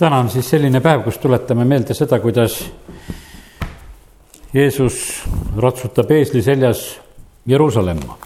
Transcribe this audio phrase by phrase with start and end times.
[0.00, 2.62] täna on siis selline päev, kus tuletame meelde seda, kuidas
[4.54, 4.96] Jeesus
[5.60, 7.00] ratsutab eesli seljas
[7.46, 8.16] Jeruusalemma.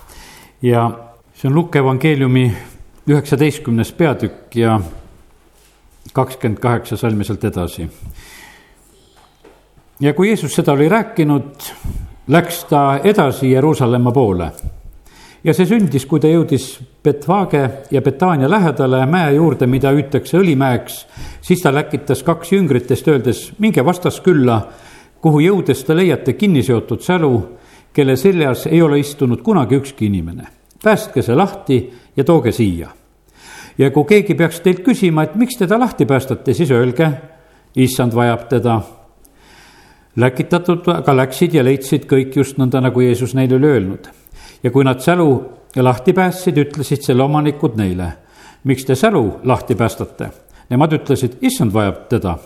[0.63, 0.91] ja
[1.35, 2.45] see on Lukke evangeeliumi
[3.11, 4.81] üheksateistkümnes peatükk ja
[6.13, 7.89] kakskümmend kaheksa salmi sealt edasi.
[10.01, 11.71] ja kui Jeesus seda oli rääkinud,
[12.29, 14.53] läks ta edasi Jeruusalemma poole
[15.45, 17.63] ja see sündis, kui ta jõudis Betvage
[17.93, 21.05] ja Betania lähedale mäe juurde, mida hüütakse Õlimäeks,
[21.45, 24.61] siis ta läkitas kaks jüngritest, öeldes, minge vastaskülla,
[25.21, 27.35] kuhu jõudes te leiate kinniseotud sälu,
[27.95, 30.49] kelle seljas ei ole istunud kunagi ükski inimene.
[30.85, 32.89] päästke see lahti ja tooge siia.
[33.79, 37.11] ja kui keegi peaks teilt küsima, et miks teda lahti päästate, siis öelge,
[37.77, 38.81] issand vajab teda
[40.17, 44.24] läkitatud aga läksid ja leidsid kõik just nõnda, nagu Jeesus neile oli öelnud
[44.65, 45.29] ja kui nad sälu
[45.77, 48.09] lahti päästsid, ütlesid selle omanikud neile,
[48.65, 50.31] miks te sälu lahti päästate?
[50.71, 52.39] Nemad ütlesid, issand vajab teda.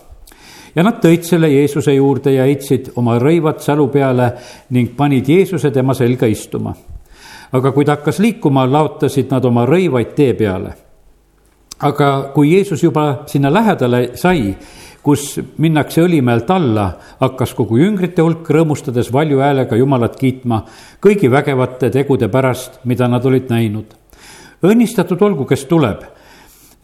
[0.75, 4.33] ja nad tõid selle Jeesuse juurde ja heitsid oma rõivad sälu peale
[4.71, 6.75] ning panid Jeesuse tema selga istuma.
[7.53, 10.75] aga kui ta hakkas liikuma, laotasid nad oma rõivaid tee peale.
[11.81, 14.57] aga kui Jeesus juba sinna lähedale sai,
[15.09, 16.91] kus minnakse Õlimäelt alla,
[17.23, 20.59] hakkas kogu jüngrite hulk rõõmustades valju häälega Jumalat kiitma
[21.01, 23.95] kõigi vägevate tegude pärast, mida nad olid näinud.
[24.63, 26.03] õnnistatud olgu, kes tuleb,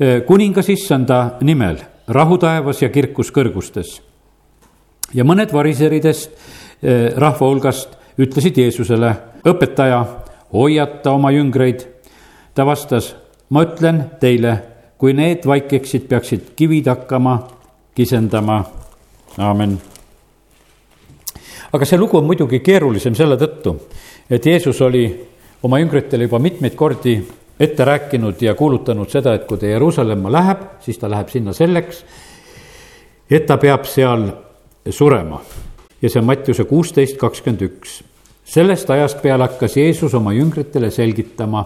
[0.01, 1.77] eh, kuningas issanda nimel,
[2.09, 4.01] rahu taevas ja kirkus kõrgustes.
[5.15, 6.31] ja mõned variseridest
[6.83, 10.07] eh, rahva hulgast ütlesid Jeesusele, õpetaja,
[10.53, 11.87] hoiata oma jüngreid.
[12.55, 13.17] ta vastas,
[13.51, 14.63] ma ütlen teile,
[14.99, 17.55] kui need vaikiksid, peaksid kivid hakkama
[17.95, 18.65] kisendama,
[19.39, 19.79] aamen.
[21.73, 23.75] aga see lugu on muidugi keerulisem selle tõttu,
[24.31, 25.07] et Jeesus oli
[25.63, 27.17] oma jüngritele juba mitmeid kordi
[27.61, 32.05] ette rääkinud ja kuulutanud seda, et kui ta Jeruusalemma läheb, siis ta läheb sinna selleks,
[33.31, 34.29] et ta peab seal
[34.91, 35.41] surema.
[36.03, 38.03] ja see on Mattiuse kuusteist kakskümmend üks.
[38.45, 41.65] sellest ajast peale hakkas Jeesus oma jüngritele selgitama,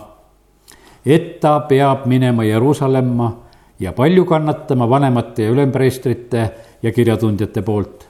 [1.06, 3.47] et ta peab minema Jeruusalemma
[3.80, 6.50] ja palju kannatama vanemate ja ülempreestrite
[6.82, 8.08] ja kirjatundjate poolt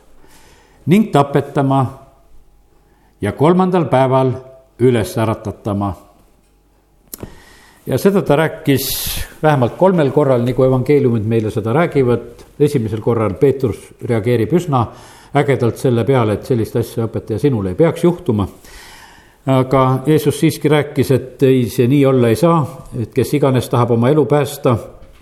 [0.86, 1.86] ning tapetama
[3.20, 4.32] ja kolmandal päeval
[4.78, 5.92] üles äratatama.
[7.86, 8.88] ja seda ta rääkis
[9.42, 12.44] vähemalt kolmel korral, nagu evangeeliumid meile seda räägivad.
[12.60, 14.86] esimesel korral Peetrus reageerib üsna
[15.34, 18.48] ägedalt selle peale, et sellist asja õpetaja sinul ei peaks juhtuma
[19.46, 23.90] aga Jeesus siiski rääkis, et ei, see nii olla ei saa, et kes iganes tahab
[23.90, 24.76] oma elu päästa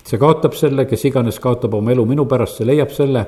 [0.06, 3.26] see kaotab selle, kes iganes kaotab oma elu minu pärast, see leiab selle.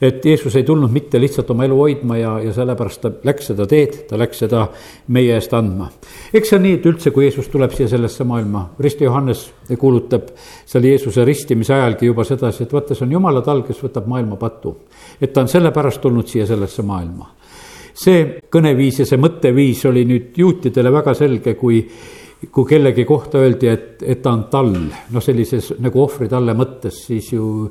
[0.00, 3.66] et Jeesus ei tulnud mitte lihtsalt oma elu hoidma ja, ja sellepärast ta läks seda
[3.66, 4.66] teed, ta läks seda
[5.14, 5.88] meie eest andma.
[6.32, 10.30] eks see on nii, et üldse, kui Jeesus tuleb siia sellesse maailma, Risti Johannes kuulutab
[10.66, 14.36] seal Jeesuse ristimise ajalgi juba sedasi, et vaata, see on jumala tal, kes võtab maailma
[14.36, 14.76] patu.
[15.20, 17.34] et ta on sellepärast tulnud siia sellesse maailma
[17.98, 18.22] see
[18.52, 21.80] kõneviis ja see mõtteviis oli nüüd juutidele väga selge, kui
[22.46, 24.76] kui kellegi kohta öeldi, et, et ta on tall,
[25.10, 27.66] noh, sellises nagu ohvritalle mõttes, siis ju,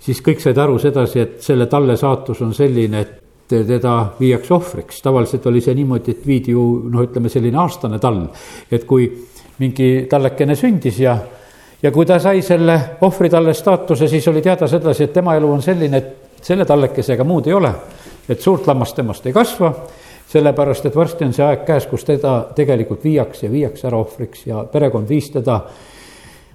[0.00, 3.18] siis kõik said aru sedasi, et selle talle saatus on selline, et
[3.52, 5.02] teda viiakse ohvriks.
[5.02, 8.24] tavaliselt oli see niimoodi, et viidi ju noh, ütleme selline aastane tall,
[8.70, 9.10] et kui
[9.58, 11.18] mingi tallekene sündis ja
[11.82, 15.62] ja kui ta sai selle ohvritalle staatuse, siis oli teada sedasi, et tema elu on
[15.62, 17.74] selline, et selle tallekesega muud ei ole.
[18.28, 19.72] et suurt lammast temast ei kasva
[20.32, 24.64] sellepärast et varsti on see aeg käes, kus teda tegelikult viiakse viiakse ära ohvriks ja
[24.72, 25.60] perekond viis teda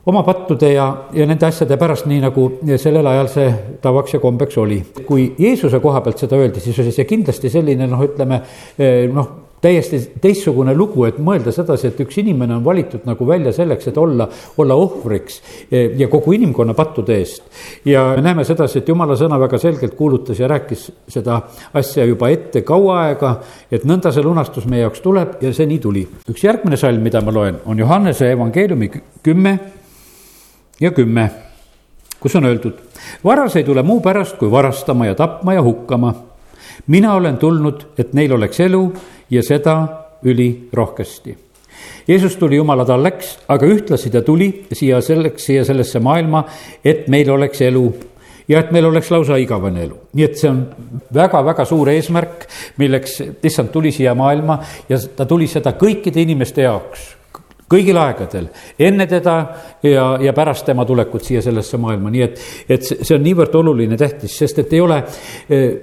[0.07, 2.45] oma pattude ja, ja nende asjade pärast, nii nagu
[2.79, 3.49] sellel ajal see
[3.83, 4.79] tavaks ja kombeks oli.
[5.07, 8.41] kui Jeesuse koha pealt seda öeldi, siis oli see kindlasti selline noh, ütleme
[9.13, 13.89] noh täiesti teistsugune lugu, et mõelda sedasi, et üks inimene on valitud nagu välja selleks,
[13.89, 14.27] et olla,
[14.61, 15.39] olla ohvriks
[15.71, 17.43] eh, ja kogu inimkonna pattude eest.
[17.85, 21.39] ja me näeme sedasi, et jumala sõna väga selgelt kuulutas ja rääkis seda
[21.73, 23.33] asja juba ette kaua aega,
[23.71, 26.05] et nõnda see lunastus meie jaoks tuleb ja see nii tuli.
[26.29, 28.91] üks järgmine salm, mida ma loen, on Johannese evangeeliumi
[29.25, 29.57] kümme
[30.81, 31.29] ja kümme,
[32.19, 32.77] kus on öeldud,
[33.25, 36.13] varas ei tule muu pärast kui varastama ja tapma ja hukkama
[36.87, 38.83] mina olen tulnud, et neil oleks elu
[39.29, 39.77] ja seda
[40.23, 41.37] ülirohkesti.
[42.07, 46.45] Jeesus tuli Jumala talleks, aga ühtlasi ta tuli siia selleks, siia sellesse maailma,
[46.85, 47.85] et meil oleks elu
[48.47, 49.97] ja et meil oleks lausa igavene elu.
[50.13, 50.63] nii et see on
[51.13, 52.47] väga-väga suur eesmärk,
[52.77, 54.59] milleks issand tuli siia maailma
[54.89, 57.16] ja ta tuli seda kõikide inimeste jaoks
[57.67, 58.47] kõigil aegadel,
[58.79, 59.35] enne teda
[59.83, 63.97] ja, ja pärast tema tulekut siia sellesse maailma, nii et, et see on niivõrd oluline,
[63.99, 65.01] tähtis, sest et ei ole,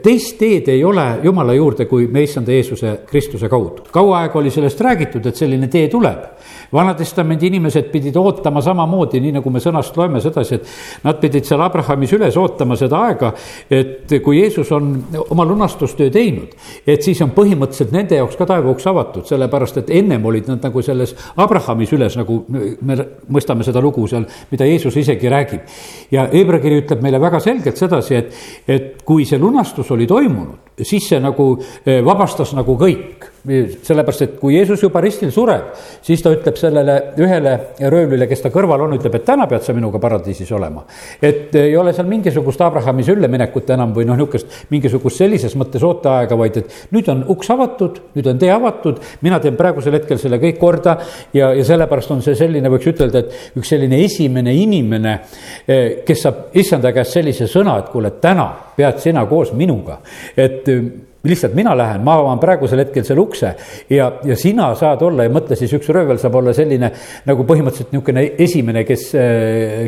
[0.04, 3.84] teist teed ei ole Jumala juurde, kui me issanda Jeesuse Kristuse kaudu.
[3.92, 6.33] kaua aega oli sellest räägitud, et selline tee tuleb,
[6.72, 11.62] vana-testamendi inimesed pidid ootama samamoodi, nii nagu me sõnast loeme sedasi, et nad pidid seal
[11.64, 13.32] Abrahamis üles ootama seda aega,
[13.70, 14.90] et kui Jeesus on
[15.28, 16.55] oma lunastustöö teinud,
[16.87, 20.82] et siis on põhimõtteliselt nende jaoks ka taevauks avatud, sellepärast et ennem olid nad nagu
[20.84, 25.60] selles Abrahamis üles, nagu me mõistame seda lugu seal, mida Jeesus isegi räägib.
[26.10, 28.38] ja Hebra kiri ütleb meile väga selgelt sedasi, et,
[28.69, 31.55] et kui see lunastus oli toimunud, siis see nagu
[31.85, 35.75] eh, vabastas nagu kõik sellepärast, et kui Jeesus juba ristil sureb,
[36.05, 37.53] siis ta ütleb sellele ühele
[37.93, 40.85] röövlile, kes ta kõrval on, ütleb, et täna pead sa minuga paradiisis olema.
[41.21, 46.38] et ei ole seal mingisugust Abrahami sülleminekut enam või noh, niisugust mingisugust sellises mõttes ooteaega,
[46.38, 50.41] vaid et nüüd on uks avatud, nüüd on tee avatud, mina teen praegusel hetkel selle
[50.41, 50.97] kõik korda
[51.35, 55.19] ja, ja sellepärast on see selline, võiks ütelda, et üks selline esimene inimene,
[55.69, 60.00] eh, kes saab issanda käest sellise sõna, et kuule, täna pead sina koos minuga,
[60.37, 63.55] et the lihtsalt mina lähen, ma avan praegusel hetkel selle ukse
[63.91, 66.91] ja, ja sina saad olla ja mõtle siis üks röövel saab olla selline
[67.25, 69.06] nagu põhimõtteliselt niisugune esimene, kes,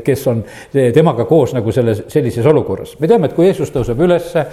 [0.06, 0.43] kes on
[0.73, 2.94] temaga koos nagu selles, sellises olukorras.
[3.00, 4.47] me teame, et kui Jeesus tõuseb ülesse,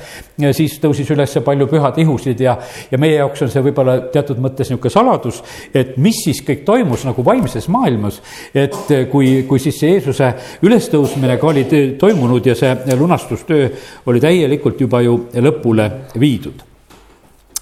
[0.52, 2.58] siis tõusis ülesse palju pühad ihusid ja,
[2.92, 5.40] ja meie jaoks on see võib-olla teatud mõttes niisugune saladus,
[5.74, 8.20] et mis siis kõik toimus nagu vaimses maailmas,
[8.54, 10.34] et kui, kui siis see Jeesuse
[10.68, 11.66] ülestõusmine ka oli
[12.00, 13.72] toimunud ja see lunastustöö
[14.12, 15.90] oli täielikult juba ju lõpule
[16.20, 16.73] viidud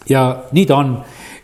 [0.09, 0.97] ja nii ta on.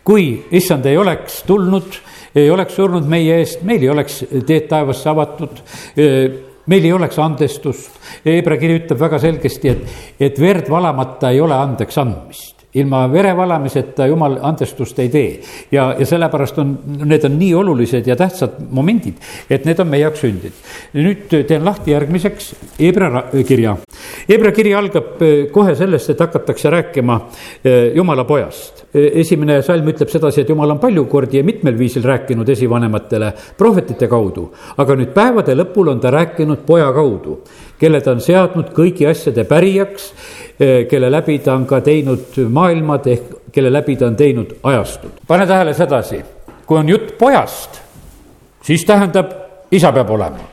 [0.08, 1.98] kui issand ei oleks tulnud,
[2.36, 5.64] ei oleks surnud meie eest, meil ei oleks teed taevasse avatud
[6.68, 8.00] meil ei oleks andestust.
[8.26, 13.34] Hebra kiri ütleb väga selgesti, et, et verd valamata ei ole andeks andmist ilma vere
[13.38, 15.40] valamiseta jumal andestust ei tee.
[15.72, 19.20] ja, ja sellepärast on, need on nii olulised ja tähtsad momendid,
[19.50, 20.64] et need on meie jaoks sündid.
[20.94, 23.78] nüüd teen lahti järgmiseks Hebra kirja.
[24.28, 27.20] Hebra kiri algab eh, kohe sellest, et hakatakse rääkima
[27.64, 28.86] eh, jumala pojast.
[28.94, 33.32] Eh, esimene salm ütleb sedasi, et jumal on palju kordi ja mitmel viisil rääkinud esivanematele
[33.58, 37.40] prohvetite kaudu, aga nüüd päevade lõpul on ta rääkinud poja kaudu,
[37.80, 40.12] kelle ta on seadnud kõigi asjade pärijaks
[40.90, 45.12] kelle läbi ta on ka teinud maailmad ehk kelle läbi ta on teinud ajastud.
[45.28, 46.22] pane tähele sedasi,
[46.66, 47.82] kui on jutt pojast,
[48.62, 49.32] siis tähendab,
[49.72, 50.50] isa peab olema.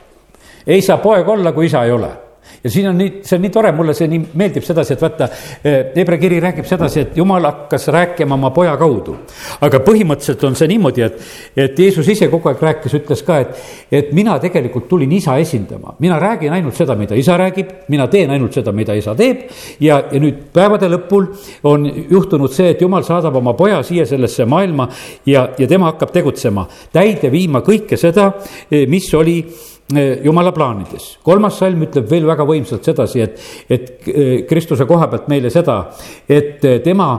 [0.67, 2.24] ei saa poeg olla, kui isa ei ole
[2.65, 5.27] ja siin on nii, see on nii tore, mulle see nii meeldib sedasi, et vaata,
[5.61, 9.15] eh, Hebra kiri räägib sedasi, et jumal hakkas rääkima oma poja kaudu.
[9.61, 11.19] aga põhimõtteliselt on see niimoodi, et,
[11.55, 15.93] et Jeesus ise kogu aeg rääkis, ütles ka, et, et mina tegelikult tulin isa esindama,
[15.99, 19.45] mina räägin ainult seda, mida isa räägib, mina teen ainult seda, mida isa teeb.
[19.79, 21.29] ja, ja nüüd päevade lõpul
[21.69, 24.89] on juhtunud see, et jumal saadab oma poja siia sellesse maailma
[25.25, 28.31] ja, ja tema hakkab tegutsema, täide viima kõike seda,
[28.71, 29.37] eh, mis oli
[30.23, 31.17] jumala plaanides.
[31.23, 35.91] kolmas salm ütleb veel väga võimsalt sedasi, et, et eh, Kristuse koha pealt meile seda,
[36.29, 37.09] et eh, tema,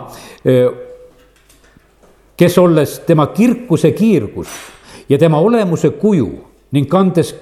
[2.36, 4.48] kes olles tema kirkuse kiirgus
[5.08, 6.28] ja tema olemuse kuju
[6.74, 7.32] ning kandes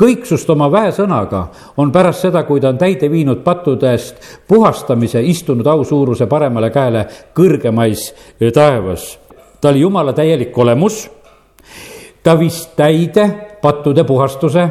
[0.00, 1.44] kõiksust oma väesõnaga
[1.76, 7.06] on pärast seda, kui ta on täide viinud pattude eest puhastamise, istunud ausuuruse paremale käele
[7.36, 8.08] kõrgemais
[8.54, 9.18] taevas.
[9.60, 11.10] ta oli jumala täielik olemus.
[12.22, 14.66] ta viis täide pattude puhastuse,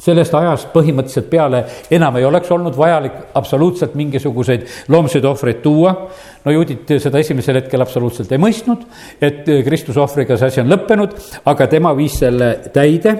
[0.00, 5.94] sellest ajast põhimõtteliselt peale enam ei oleks olnud vajalik absoluutselt mingisuguseid loomseid ohvreid tuua.
[6.44, 8.86] no juudid seda esimesel hetkel absoluutselt ei mõistnud,
[9.20, 13.16] et Kristuse ohvriga see asi on lõppenud, aga tema viis selle täide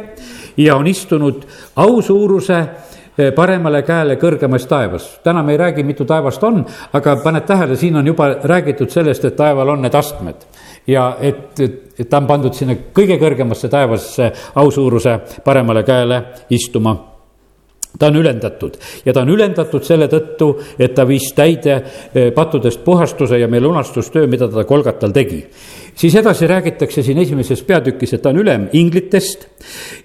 [0.57, 1.45] ja on istunud
[1.77, 5.19] ausuuruse eh, paremale käele kõrgemas taevas.
[5.25, 9.25] täna me ei räägi, mitu taevast on, aga paned tähele, siin on juba räägitud sellest,
[9.25, 10.49] et taeval on need astmed
[10.87, 16.97] ja et, et, et ta on pandud sinna kõige kõrgemasse taevasse ausuuruse paremale käele istuma
[17.99, 22.85] ta on ülendatud ja ta on ülendatud selle tõttu, et ta viis täide eh, pattudest
[22.85, 25.45] puhastuse ja meie lunastustöö, mida ta kolgatal tegi.
[25.95, 29.49] siis edasi räägitakse siin esimeses peatükis, et ta on ülem inglitest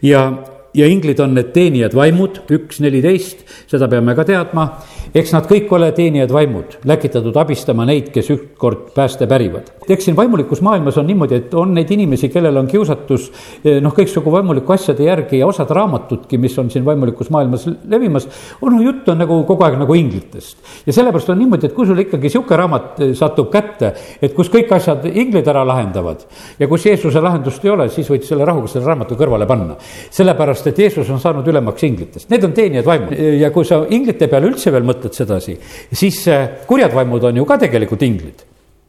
[0.01, 0.31] ja,
[0.75, 4.69] ja inglid on need teenijad vaimud, üks neliteist, seda peame ka teadma
[5.15, 9.71] eks nad kõik ole teenijad vaimud, läkitatud abistama neid, kes ükskord pääste pärivad.
[9.87, 13.29] eks siin vaimulikus maailmas on niimoodi, et on neid inimesi, kellel on kiusatus
[13.63, 18.27] eh, noh, kõiksugu vaimuliku asjade järgi ja osad raamatudki, mis on siin vaimulikus maailmas levimas,
[18.61, 20.57] on jutt on nagu kogu aeg nagu inglitest.
[20.85, 24.51] ja sellepärast on niimoodi, et kui sul ikkagi sihuke raamat eh, satub kätte, et kus
[24.51, 26.27] kõik asjad inglid ära lahendavad
[26.59, 29.79] ja kus Jeesuse lahendust ei ole, siis võid selle rahuga selle raamatu kõrvale panna.
[30.11, 33.13] sellepärast, et Jeesus on saanud ülemaks inglitest, need on teenijad vaimud.
[33.39, 35.57] Ja kui sa inglite peale üldse veel mõtled, sedasi,
[35.91, 36.23] siis
[36.67, 38.43] kurjad vaimud on ju ka tegelikult inglid.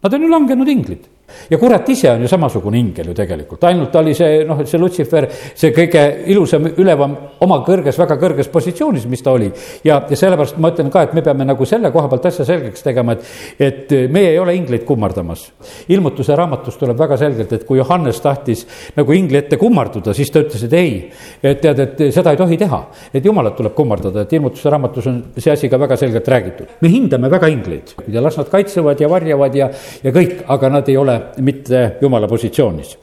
[0.04, 1.06] Nad on ju langenud inglid
[1.50, 4.80] ja kurat ise on ju samasugune ingel ju tegelikult, ainult ta oli see noh, see
[4.80, 6.02] Lutsifer, see kõige
[6.33, 9.50] ilusam, ülevam, oma kõrges, väga kõrges positsioonis, mis ta oli.
[9.85, 12.85] ja, ja sellepärast ma ütlen ka, et me peame nagu selle koha pealt asja selgeks
[12.87, 13.26] tegema, et,
[13.59, 15.47] et meie ei ole ingleid kummardamas.
[15.88, 18.66] ilmutuse raamatus tuleb väga selgelt, et kui Johannes tahtis
[18.97, 20.95] nagu ingli ette kummarduda, siis ta ütles, et ei.
[21.42, 22.83] et tead, et seda ei tohi teha,
[23.14, 26.78] et jumalat tuleb kummardada, et ilmutuse raamatus on see asi ka väga selgelt räägitud.
[26.80, 29.71] me hindame väga ingleid ja las nad kaitsevad ja varjavad ja,
[30.02, 32.99] ja kõik, aga nad ei ole mitte jumala positsioonis.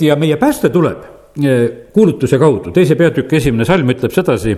[0.00, 1.02] ja meie pääste tuleb
[1.42, 4.56] eh, kuulutuse kaudu, teise peatüki esimene salm ütleb sedasi.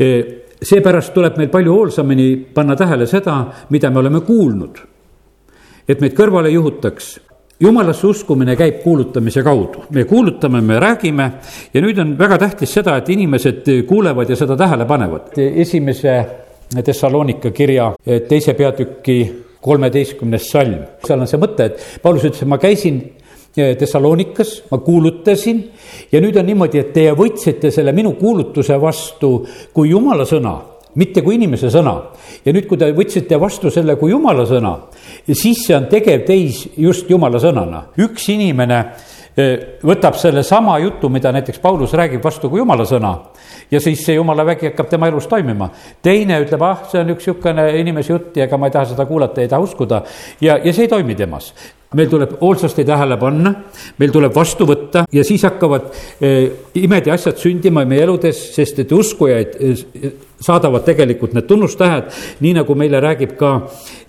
[0.00, 0.24] Eh,
[0.62, 4.78] seepärast tuleb meil palju hoolsamini panna tähele seda, mida me oleme kuulnud.
[5.88, 7.14] et meid kõrvale juhutaks
[7.60, 11.30] jumalasse uskumine käib kuulutamise kaudu, me kuulutame, me räägime
[11.74, 15.32] ja nüüd on väga tähtis seda, et inimesed kuulevad ja seda tähele panevad.
[15.36, 16.18] esimese
[16.84, 17.92] Thessalonika kirja
[18.28, 23.00] teise peatüki kolmeteistkümnes salm, seal on see mõte, et Paulus ütles, et ma käisin
[23.56, 25.64] eh, Thessalonikas, ma kuulutasin
[26.12, 29.32] ja nüüd on niimoodi, et teie võtsite selle minu kuulutuse vastu
[29.74, 30.54] kui jumala sõna,
[30.98, 31.96] mitte kui inimese sõna.
[32.44, 34.76] ja nüüd, kui te võtsite vastu selle kui jumala sõna,
[35.26, 37.88] siis see on tegev teis just jumala sõnana.
[37.98, 38.78] üks inimene
[39.34, 43.16] eh, võtab sellesama jutu, mida näiteks Paulus räägib vastu kui jumala sõna
[43.70, 45.70] ja siis see jumala vägi hakkab tema elus toimima.
[46.02, 49.06] teine ütleb, ah, see on üks niisugune inimese jutt ja ega ma ei taha seda
[49.06, 50.02] kuulata, ei taha uskuda
[50.40, 51.52] ja, ja see ei toimi temas
[51.94, 53.52] meil tuleb hoolsasti tähele panna,
[53.98, 55.86] meil tuleb vastu võtta ja siis hakkavad
[56.20, 56.50] eh,
[56.82, 60.10] imed ja asjad sündima meie eludes, sest et uskujaid eh,
[60.40, 63.52] saadavad tegelikult need tunnustähed, nii nagu meile räägib ka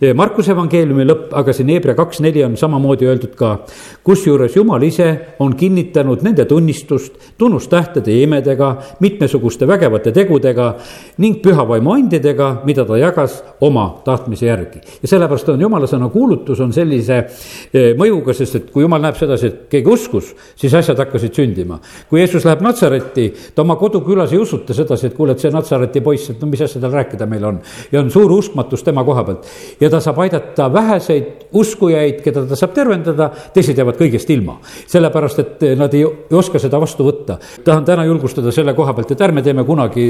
[0.01, 3.65] eh, Markuse evangeeliumi lõpp, aga siin Hebra kaks neli on samamoodi öeldud ka.
[4.03, 10.75] kusjuures Jumal ise on kinnitanud nende tunnistust tunnustähtede ja imedega, mitmesuguste vägevate tegudega
[11.17, 14.81] ning püha vaimu andidega, mida ta jagas oma tahtmise järgi.
[15.01, 17.23] ja sellepärast on jumala sõna kuulutus on sellise
[17.69, 21.79] Eh, mõjuga, sest et kui jumal näeb sedasi, et keegi uskus, siis asjad hakkasid sündima.
[22.09, 26.01] kui Jeesus läheb Natsaretti, ta oma kodukülas ei usuta sedasi, et kuule, et see Natsareti
[26.01, 27.59] poiss, et no mis asja tal rääkida meil on.
[27.91, 29.47] ja on suur uskmatus tema koha pealt
[29.81, 34.59] ja ta saab aidata väheseid uskujaid, keda ta saab tervendada, teised jäävad kõigest ilma.
[34.87, 37.39] sellepärast, et nad ei oska seda vastu võtta.
[37.63, 40.05] tahan täna julgustada selle koha pealt, et ärme teeme kunagi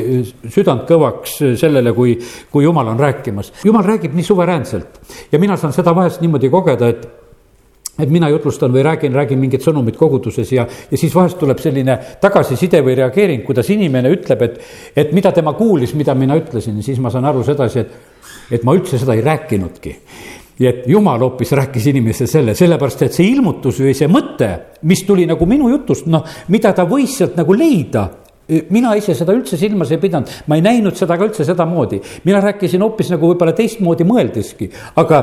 [0.48, 2.18] südant kõvaks sellele, kui,
[2.52, 3.54] kui jumal on rääkimas.
[3.64, 5.02] jumal räägib nii suveräänselt
[5.32, 7.19] ja mina saan seda vahest niimoodi kogeda, et
[8.00, 11.98] et mina jutlustan või räägin, räägin mingit sõnumit koguduses ja, ja siis vahest tuleb selline
[12.22, 14.60] tagasiside või reageering, kuidas inimene ütleb, et,
[14.96, 16.80] et mida tema kuulis, mida mina ütlesin.
[16.86, 18.22] Siis ma saan aru sedasi, et,
[18.60, 19.96] et ma üldse seda ei rääkinudki.
[20.60, 24.50] Ja et jumal hoopis rääkis inimesele selle, sellepärast et see ilmutus või see mõte,
[24.92, 28.10] mis tuli nagu minu jutust, noh, mida ta võis sealt nagu leida,
[28.70, 32.02] mina ise seda üldse silmas ei pidanud, ma ei näinud seda ka üldse sedamoodi.
[32.26, 35.20] mina rääkisin hoopis nagu võib-olla teistmoodi mõeldeski, aga,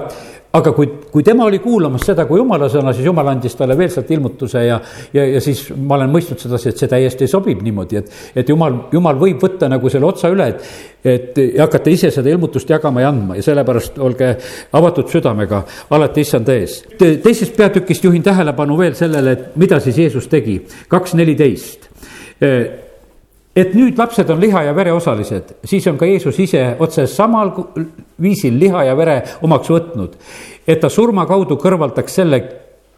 [0.55, 3.91] aga kui, kui tema oli kuulamas seda kui jumala sõna, siis jumal andis talle veel
[3.91, 4.79] sealt ilmutuse ja,
[5.15, 8.79] ja, ja siis ma olen mõistnud sedasi, et see täiesti sobib niimoodi, et, et jumal,
[8.95, 10.71] jumal võib võtta nagu selle otsa üle, et,
[11.17, 13.37] et ja hakata ise seda ilmutust jagama ja andma.
[13.39, 14.33] Ja sellepärast olge
[14.79, 16.81] avatud südamega alati issanda ees.
[16.99, 17.17] Te,.
[17.23, 20.61] teisest peatükist juhin tähelepanu veel sellele, et mida siis Jeesus tegi,
[20.93, 21.91] kaks neliteist
[23.57, 27.55] et nüüd lapsed on liha ja vere osalised, siis on ka Jeesus ise otse samal
[28.23, 30.19] viisil liha ja vere omaks võtnud.
[30.67, 32.43] et ta surma kaudu kõrvaldaks selle,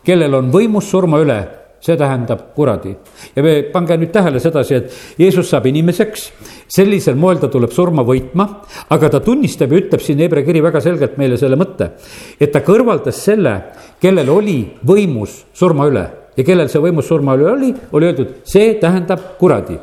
[0.05, 1.39] kellel on võimus surma üle,
[1.81, 2.97] see tähendab kuradi.
[3.37, 6.33] ja me, pange nüüd tähele sedasi, et Jeesus saab inimeseks,
[6.67, 8.49] sellisel moel ta tuleb surma võitma,
[8.91, 11.93] aga ta tunnistab ja ütleb siin Hebra kiri väga selgelt meile selle mõtte,
[12.41, 13.61] et ta kõrvaldas selle,
[14.03, 18.75] kellel oli võimus surma üle ja kellel see võimus surma üle oli, oli öeldud, see
[18.83, 19.79] tähendab kuradi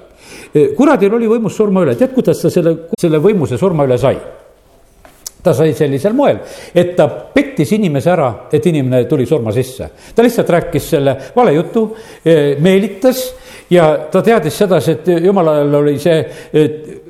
[0.77, 4.17] kuradil oli võimus surma üle, tead, kuidas ta selle, selle võimuse surma üle sai?
[5.45, 6.39] ta sai sellisel moel,
[6.73, 9.89] et ta pettis inimese ära, et inimene tuli surma sisse.
[10.15, 11.85] ta lihtsalt rääkis selle vale jutu,
[12.65, 13.21] meelitas
[13.69, 16.17] ja ta teadis sedasi, et jumala ajal oli see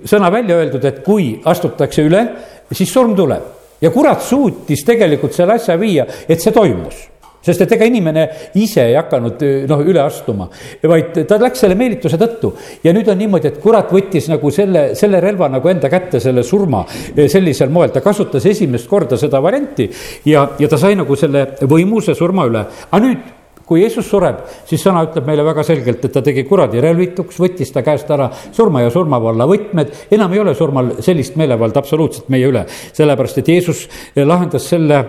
[0.04, 2.26] sõna välja öeldud, et kui astutakse üle,
[2.72, 3.54] siis surm tuleb.
[3.82, 7.15] ja kurat suutis tegelikult selle asja viia, et see toimus
[7.46, 8.26] sest et ega inimene
[8.62, 10.48] ise ei hakanud noh, üle astuma,
[10.84, 12.54] vaid ta läks selle meelituse tõttu.
[12.84, 16.44] ja nüüd on niimoodi, et kurat võttis nagu selle, selle relva nagu enda kätte, selle
[16.44, 16.84] surma
[17.16, 19.90] sellisel moel, ta kasutas esimest korda seda varianti
[20.26, 22.66] ja, ja ta sai nagu selle võimuse surma üle.
[22.92, 23.35] aga nüüd
[23.66, 27.74] kui Jeesus sureb, siis sõna ütleb meile väga selgelt, et ta tegi kuradi relvituks, võttis
[27.74, 29.92] ta käest ära surma ja surmavalla võtmed.
[30.12, 35.02] enam ei ole surmal sellist meelevalda absoluutselt meie üle, sellepärast et Jeesus lahendas selle,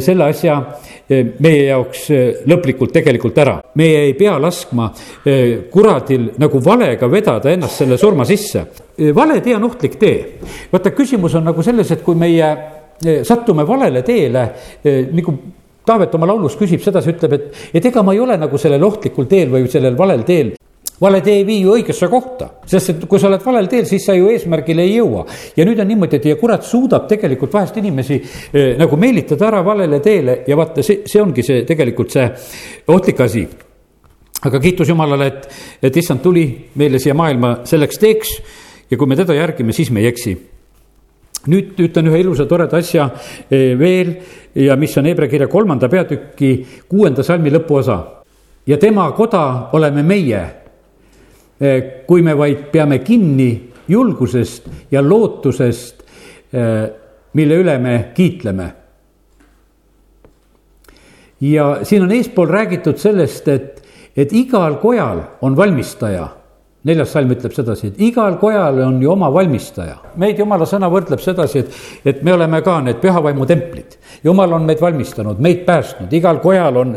[0.00, 0.58] selle asja
[1.08, 3.58] eh, meie jaoks eh, lõplikult tegelikult ära.
[3.74, 4.90] meie ei pea laskma
[5.24, 8.66] eh, kuradil nagu valega vedada ennast selle surma sisse.
[9.14, 10.38] vale tee on ohtlik tee.
[10.72, 12.54] vaata, küsimus on nagu selles, et kui meie
[13.26, 14.42] sattume valele teele
[15.10, 15.32] nagu
[15.86, 19.26] Taavet oma laulus küsib sedasi, ütleb, et, et ega ma ei ole nagu sellel ohtlikul
[19.30, 20.52] teel või sellel valel teel
[21.02, 24.04] vale tee ei vii ju õigesse kohta, sest et kui sa oled valel teel, siis
[24.06, 25.24] sa ju eesmärgile ei jõua.
[25.56, 29.64] ja nüüd on niimoodi, et ja kurat suudab tegelikult vahest inimesi eh, nagu meelitada ära
[29.66, 32.28] valele teele ja vaata, see, see ongi see tegelikult see
[32.94, 33.46] ohtlik asi.
[34.42, 35.50] aga kiitus Jumalale, et,
[35.82, 36.46] et issand tuli
[36.78, 38.38] meile siia maailma selleks teeks
[38.90, 40.36] ja kui me teda järgime, siis me ei eksi
[41.46, 43.10] nüüd ütlen ühe ilusa toreda asja
[43.50, 44.14] eh, veel
[44.54, 46.54] ja mis on Hebra kirja kolmanda peatüki
[46.88, 47.98] kuuenda salmi lõpuosa.
[48.66, 50.62] ja tema koda oleme meie
[51.62, 53.52] Eh, kui me vaid peame kinni
[53.86, 56.00] julgusest ja lootusest,
[56.50, 56.88] eh,
[57.38, 58.72] mille üle me kiitleme.
[61.42, 63.82] ja siin on eespool räägitud sellest, et,
[64.16, 66.28] et igal kojal on valmistaja
[66.88, 69.94] neljas salm ütleb sedasi, et igal kojal on ju oma valmistaja.
[70.18, 73.94] meid jumala sõna võrdleb sedasi, et, et me oleme ka need pühavaimu templid.
[74.24, 76.96] jumal on meid valmistanud, meid päästnud, igal kojal on,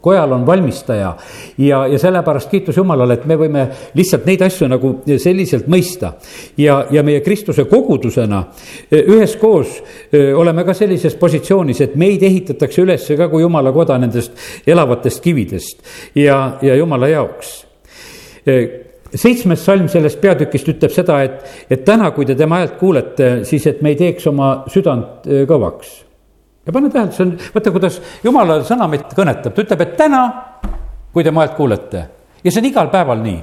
[0.00, 1.16] kojal on valmistaja.
[1.58, 3.66] ja, ja sellepärast kiitus Jumalale, et me võime
[3.98, 6.12] lihtsalt neid asju nagu selliselt mõista.
[6.56, 8.44] ja, ja meie Kristuse kogudusena
[8.92, 9.80] üheskoos
[10.36, 15.82] oleme ka sellises positsioonis, et meid ehitatakse üles ka kui Jumala koda nendest elavatest kividest
[16.14, 17.66] ja, ja Jumala jaoks
[19.14, 23.66] seitsmes salm sellest peatükist ütleb seda, et, et täna, kui te tema häält kuulete, siis
[23.70, 25.92] et me ei teeks oma südant äh, kõvaks.
[26.66, 30.22] ja pane tähele, see on, vaata, kuidas jumala sõna meid kõnetab, ta ütleb, et täna,
[31.14, 32.06] kui tema häält kuulete
[32.42, 33.38] ja see on igal päeval nii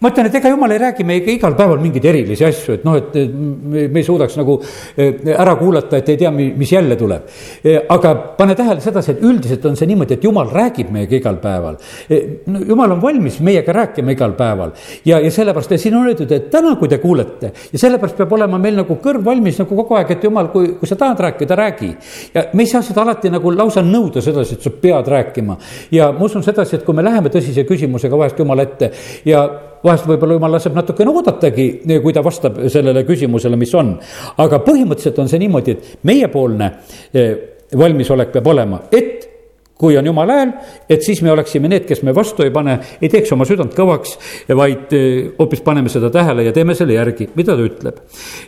[0.00, 2.96] ma ütlen, et ega jumal ei räägi meiega igal päeval mingeid erilisi asju, et noh,
[2.98, 7.30] et me, me ei suudaks nagu eh, ära kuulata, et ei tea, mis jälle tuleb.
[7.64, 11.38] Eh, aga pane tähele sedasi, et üldiselt on see niimoodi, et jumal räägib meiega igal
[11.40, 11.78] päeval.
[12.10, 14.74] Eh, jumal on valmis meiega rääkima igal päeval
[15.06, 18.34] ja, ja sellepärast ja siin on öeldud, et täna, kui te kuulete ja sellepärast peab
[18.36, 21.56] olema meil nagu kõrv valmis nagu kogu aeg, et jumal, kui, kui sa tahad rääkida,
[21.56, 21.90] räägi.
[22.34, 25.56] ja me ei saa seda alati nagu lausa nõuda sedasi, et sa pead rääkima
[25.94, 28.92] ja ma usun sedasi, et kui me läheme tõsise küsimusega vahest jumala ette
[29.24, 29.46] ja
[29.86, 31.68] vahest võib-olla jumal laseb natukene oodatagi,
[32.02, 33.94] kui ta vastab sellele küsimusele, mis on.
[34.42, 36.72] aga põhimõtteliselt on see niimoodi, et meiepoolne
[37.14, 37.32] eh,
[37.76, 39.32] valmisolek peab olema, et
[39.76, 40.52] kui on jumala hääl,
[40.88, 44.14] et siis me oleksime need, kes me vastu ei pane, ei teeks oma südant kõvaks,
[44.56, 48.00] vaid eh, hoopis paneme seda tähele ja teeme selle järgi, mida ta ütleb.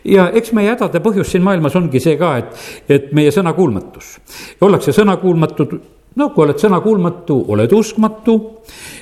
[0.08, 4.16] ja eks meie hädade põhjus siin maailmas ongi see ka, et, et meie sõnakuulmatus.
[4.64, 5.78] ollakse sõnakuulmatud
[6.18, 8.36] no kui oled sõnakuulmatu, oled uskmatu,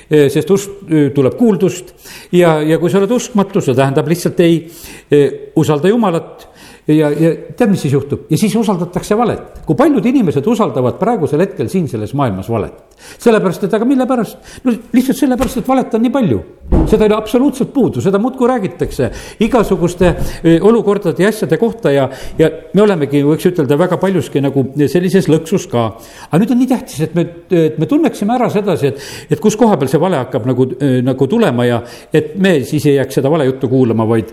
[0.09, 1.93] eh, sest usk eh, tuleb kuuldust.
[2.35, 4.59] Ja, ja kui sa oled uskmatu, see tähendab lihtsalt ei
[5.11, 6.47] eh, usalda Jumalat
[6.87, 9.61] ja, ja tead, mis siis juhtub ja siis usaldatakse valet.
[9.65, 12.73] kui paljud inimesed usaldavad praegusel hetkel siin selles maailmas valet.
[13.19, 14.37] sellepärast, et aga mille pärast?
[14.63, 16.39] no lihtsalt sellepärast, et valet on nii palju.
[16.87, 19.09] seda ei ole absoluutselt puudu, seda muudkui räägitakse
[19.43, 20.13] igasuguste
[20.61, 22.07] olukordade ja asjade kohta ja,
[22.39, 25.87] ja me olemegi, võiks ütelda, väga paljuski nagu sellises lõksus ka.
[26.29, 29.59] aga nüüd on nii tähtis, et me, et me tunneksime ära sedasi, et, et kus
[29.59, 30.69] koha peal see vale hakkab nagu,
[31.03, 31.81] nagu tulema ja
[32.13, 34.31] et me siis ei jääks seda valejuttu kuulama, vaid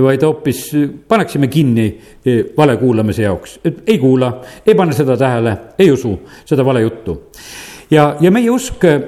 [0.00, 0.62] vaid hoopis
[1.08, 1.86] paneksime kinni
[2.24, 4.32] eh, vale kuulamise jaoks, et ei kuula,
[4.66, 6.14] ei pane seda tähele, ei usu
[6.48, 7.18] seda valejuttu
[7.92, 9.00] ja, ja meie usk eh,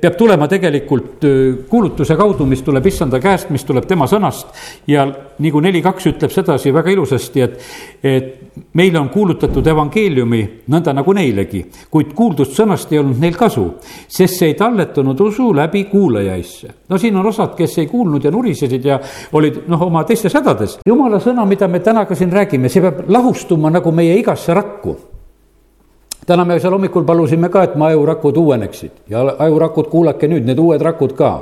[0.00, 4.52] peab tulema tegelikult eh, kuulutuse kaudu, mis tuleb issanda käest, mis tuleb tema sõnast.
[4.86, 5.06] ja
[5.38, 7.58] nagu neli kaks ütleb sedasi väga ilusasti, et,
[8.02, 13.66] et meile on kuulutatud evangeeliumi nõnda nagu neilegi, kuid kuuldust sõnast ei olnud neil kasu,
[14.06, 16.74] sest see ei talletunud usu läbi kuulajaisse.
[16.88, 19.00] no siin on osad, kes ei kuulnud ja nurisesid ja
[19.32, 20.78] olid noh, oma teistes hädades.
[20.86, 24.96] jumala sõna, mida me täna ka siin räägime, see peab lahustuma nagu meie igasse rakku
[26.28, 30.60] täna me seal hommikul palusime ka, et me ajurakud uueneksid ja ajurakud, kuulake nüüd, need
[30.60, 31.32] uued rakud ka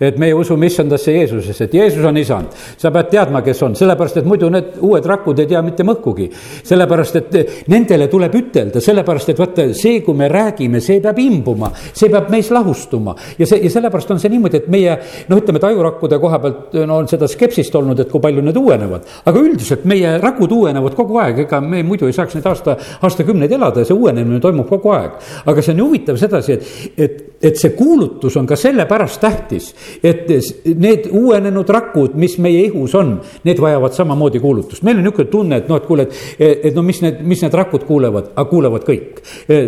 [0.00, 2.52] et meie usume issandasse Jeesusesse, et Jeesus on isand.
[2.76, 6.28] sa pead teadma, kes on, sellepärast et muidu need uued rakud ei tea mitte mõhkugi.
[6.64, 11.70] sellepärast, et nendele tuleb ütelda, sellepärast et vaata, see, kui me räägime, see peab imbuma,
[11.92, 13.14] see peab meis lahustuma.
[13.38, 16.76] ja see, ja sellepärast on see niimoodi, et meie noh, ütleme, et ajurakkude koha pealt
[16.86, 19.08] no on seda skepsist olnud, et kui palju need uuenevad.
[19.24, 23.52] aga üldiselt meie rakud uuenevad kogu aeg, ega me muidu ei saaks neid aasta, aastakümneid
[23.52, 25.16] elada ja see uuenemine toimub kogu aeg.
[25.46, 30.28] aga see on huvitav sedasi, et, et, et see kuulutus on ka sellepärast tähtis et
[30.76, 34.82] need uuenenud rakud, mis meie ihus on, need vajavad samamoodi kuulutust.
[34.82, 36.06] meil on niisugune tunne, et noh, et kuule,
[36.38, 39.20] et, et no mis need, mis need rakud kuulevad, aga kuulevad kõik.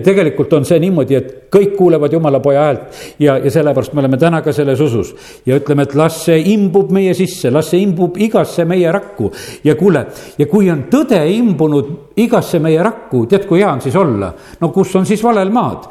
[0.04, 4.20] tegelikult on see niimoodi, et kõik kuulevad jumala poja häält ja, ja sellepärast me oleme
[4.20, 5.14] täna ka selles usus.
[5.46, 9.32] ja ütleme, et las see imbub meie sisse, las see imbub igasse meie rakku
[9.64, 10.06] ja kuule,
[10.38, 14.32] ja kui on tõde imbunud igasse meie rakku, tead, kui hea on siis olla.
[14.60, 15.88] no kus on siis valel maad,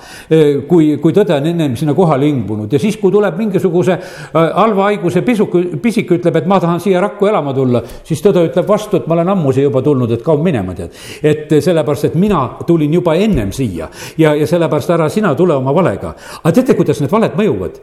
[0.67, 4.87] kui, kui tõde on ennem sinna kohale imbunud ja siis, kui tuleb mingisuguse äh, halva
[4.89, 9.01] haiguse pisuk, pisik ütleb, et ma tahan siia rakku elama tulla, siis tõde ütleb vastu,
[9.01, 10.95] et ma olen ammu siia juba tulnud, et kaua minema tead.
[11.23, 15.75] et sellepärast, et mina tulin juba ennem siia ja, ja sellepärast ära sina tule oma
[15.75, 16.15] valega.
[16.43, 17.81] aga teate, kuidas need valed mõjuvad?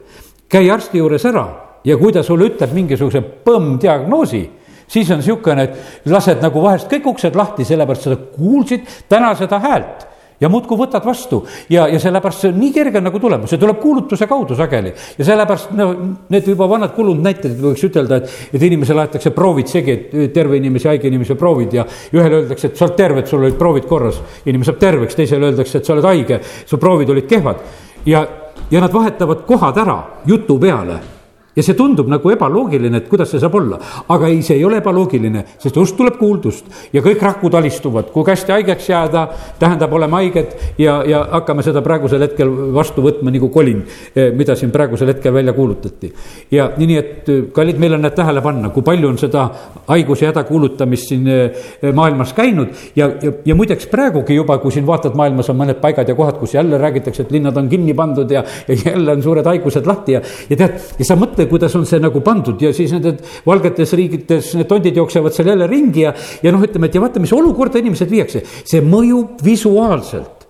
[0.49, 1.45] käi arsti juures ära
[1.85, 4.43] ja kui ta sulle ütleb mingisuguse põmm-diagnoosi
[4.87, 9.59] siis on niisugune, et lased nagu vahest kõik uksed lahti, sellepärast sa kuulsid täna seda
[9.63, 10.05] häält
[10.41, 11.41] ja muudkui võtad vastu.
[11.69, 14.93] Ja, ja sellepärast see on nii kerge nagu tulema, see tuleb kuulutuse kaudu sageli.
[15.17, 15.87] ja sellepärast no
[16.29, 20.59] need juba vanad kulunud näited, võiks ütelda, et, et inimesele aetakse proovid segi, et terve
[20.59, 21.73] inimese, haige inimese proovid.
[21.79, 24.21] Ja ühele öeldakse, et sa oled terve, et sul olid proovid korras.
[24.45, 27.65] inimene saab terveks, teisele öeldakse, et sa oled haige, su proovid olid kehvad.
[28.05, 28.27] Ja,
[28.71, 31.14] ja nad vahetavad kohad ära jutu peale
[31.55, 33.79] ja see tundub nagu ebaloogiline, et kuidas see saab olla.
[34.09, 38.25] aga ei, see ei ole ebaloogiline, sest just tuleb kuuldust ja kõik rakud alistuvad, kui
[38.27, 39.25] hästi haigeks jääda,
[39.59, 43.83] tähendab, oleme haiged ja, ja hakkame seda praegusel hetkel vastu võtma nagu kolin,
[44.15, 46.11] eh, mida siin praegusel hetkel välja kuulutati.
[46.51, 49.47] ja nii, et eh, kallid, meil on need tähele panna, kui palju on seda
[49.87, 54.87] haiguse häda kuulutamist siin eh, maailmas käinud ja, ja, ja muideks praegugi juba, kui siin
[54.87, 58.31] vaatad, maailmas on mõned paigad ja kohad, kus jälle räägitakse, et linnad on kinni pandud
[58.31, 61.15] ja, ja jälle on suured haigused lahti ja, ja tead, ja sa
[61.45, 62.59] mõtled, kuidas on see nagu pandud.
[62.61, 66.87] Ja siis need valgetes riigites need tondid jooksevad seal jälle ringi ja, ja noh, ütleme,
[66.87, 70.43] et ja vaata, mis olukorda inimesed viiakse, see mõjub visuaalselt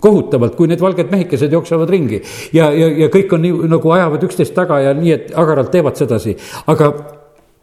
[0.00, 2.20] kohutavalt, kui need valged mehikesed jooksevad ringi.
[2.52, 5.96] Ja, ja, ja kõik on nii nagu ajavad üksteist taga ja nii, et agaralt teevad
[5.96, 6.36] sedasi,
[6.68, 6.92] aga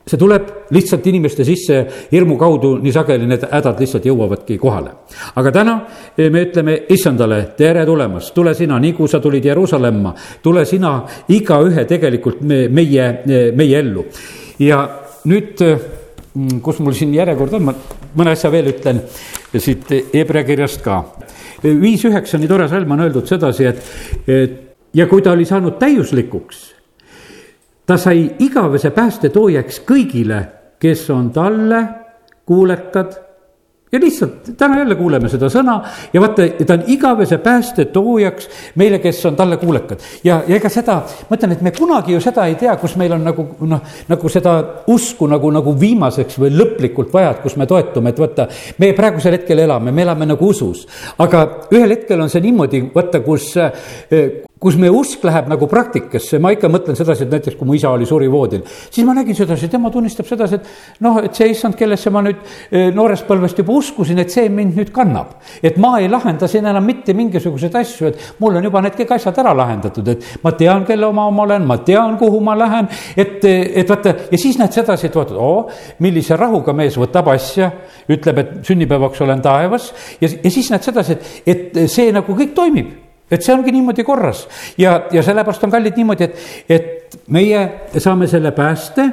[0.05, 1.79] see tuleb lihtsalt inimeste sisse
[2.11, 4.91] hirmu kaudu, nii sageli need hädad lihtsalt jõuavadki kohale.
[5.35, 5.75] aga täna
[6.17, 10.13] eh, me ütleme issandale, tere tulemast, tule sina, nii kui sa tulid Jeruusalemma,
[10.43, 14.05] tule sina igaühe tegelikult me, meie, eh, meie ellu.
[14.59, 14.83] ja
[15.25, 15.89] nüüd, eh,
[16.35, 17.73] mm, kus mul siin järjekord on, ma
[18.15, 19.01] mõne asja veel ütlen
[19.57, 21.01] siit Hebra kirjast ka.
[21.63, 23.83] viis üheksa, nii tore salm on öeldud sedasi, et,
[24.27, 24.61] et
[24.93, 26.74] ja kui ta oli saanud täiuslikuks
[27.85, 30.41] ta sai igavese pääste toojaks kõigile,
[30.79, 31.83] kes on talle
[32.45, 33.25] kuulekad
[33.95, 35.75] ja lihtsalt täna jälle kuuleme seda sõna
[36.13, 39.99] ja vaata, ta on igavese pääste toojaks meile, kes on talle kuulekad.
[40.23, 40.97] ja, ja ega seda,
[41.29, 44.29] ma ütlen, et me kunagi ju seda ei tea, kus meil on nagu noh, nagu
[44.29, 44.55] seda
[44.91, 48.47] usku nagu, nagu viimaseks või lõplikult vaja, et kus me toetume, et vaata,
[48.81, 50.87] me praegusel hetkel elame, me elame nagu usus.
[51.17, 53.53] aga ühel hetkel on see niimoodi, vaata, kus
[54.65, 57.91] kus meie usk läheb nagu praktikasse, ma ikka mõtlen sedasi, et näiteks kui mu isa
[57.93, 62.09] oli surivoodil, siis ma nägin sedasi, tema tunnistab sedasi, et noh, et see issand, kellesse
[62.13, 65.35] ma nüüd eh, noorest põlvest juba uskusin, et see mind nüüd kannab.
[65.61, 69.15] et ma ei lahenda siin enam mitte mingisuguseid asju, et mul on juba need kõik
[69.19, 72.89] asjad ära lahendatud, et ma tean, kelle oma ma olen, ma tean, kuhu ma lähen,
[73.15, 75.65] et, et vaata ja siis näed sedasi, et vaata, oo,
[76.01, 77.69] millise rahuga mees võtab asja,
[78.09, 82.55] ütleb, et sünnipäevaks olen taevas ja, ja siis näed sedasi, et, et see nagu kõik
[82.57, 84.45] toimib et see ongi niimoodi korras
[84.77, 87.61] ja, ja sellepärast on kallid niimoodi, et, et meie
[87.97, 89.05] saame selle pääste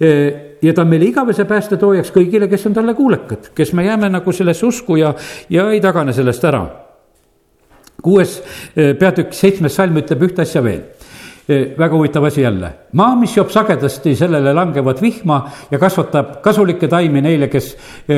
[0.00, 3.86] eh, ja ta on meile igavese pääste toojaks kõigile, kes on talle kuulekad, kes me
[3.86, 5.14] jääme nagu sellesse usku ja,
[5.52, 6.64] ja ei tagane sellest ära.
[8.02, 8.42] kuues
[8.76, 10.82] eh, peatükk, seitsmes salm ütleb ühte asja veel
[11.48, 12.72] eh, väga huvitav asi jälle.
[12.92, 15.40] maa, mis joob sagedasti sellele langevat vihma
[15.70, 17.72] ja kasvatab kasulikke taimi neile, kes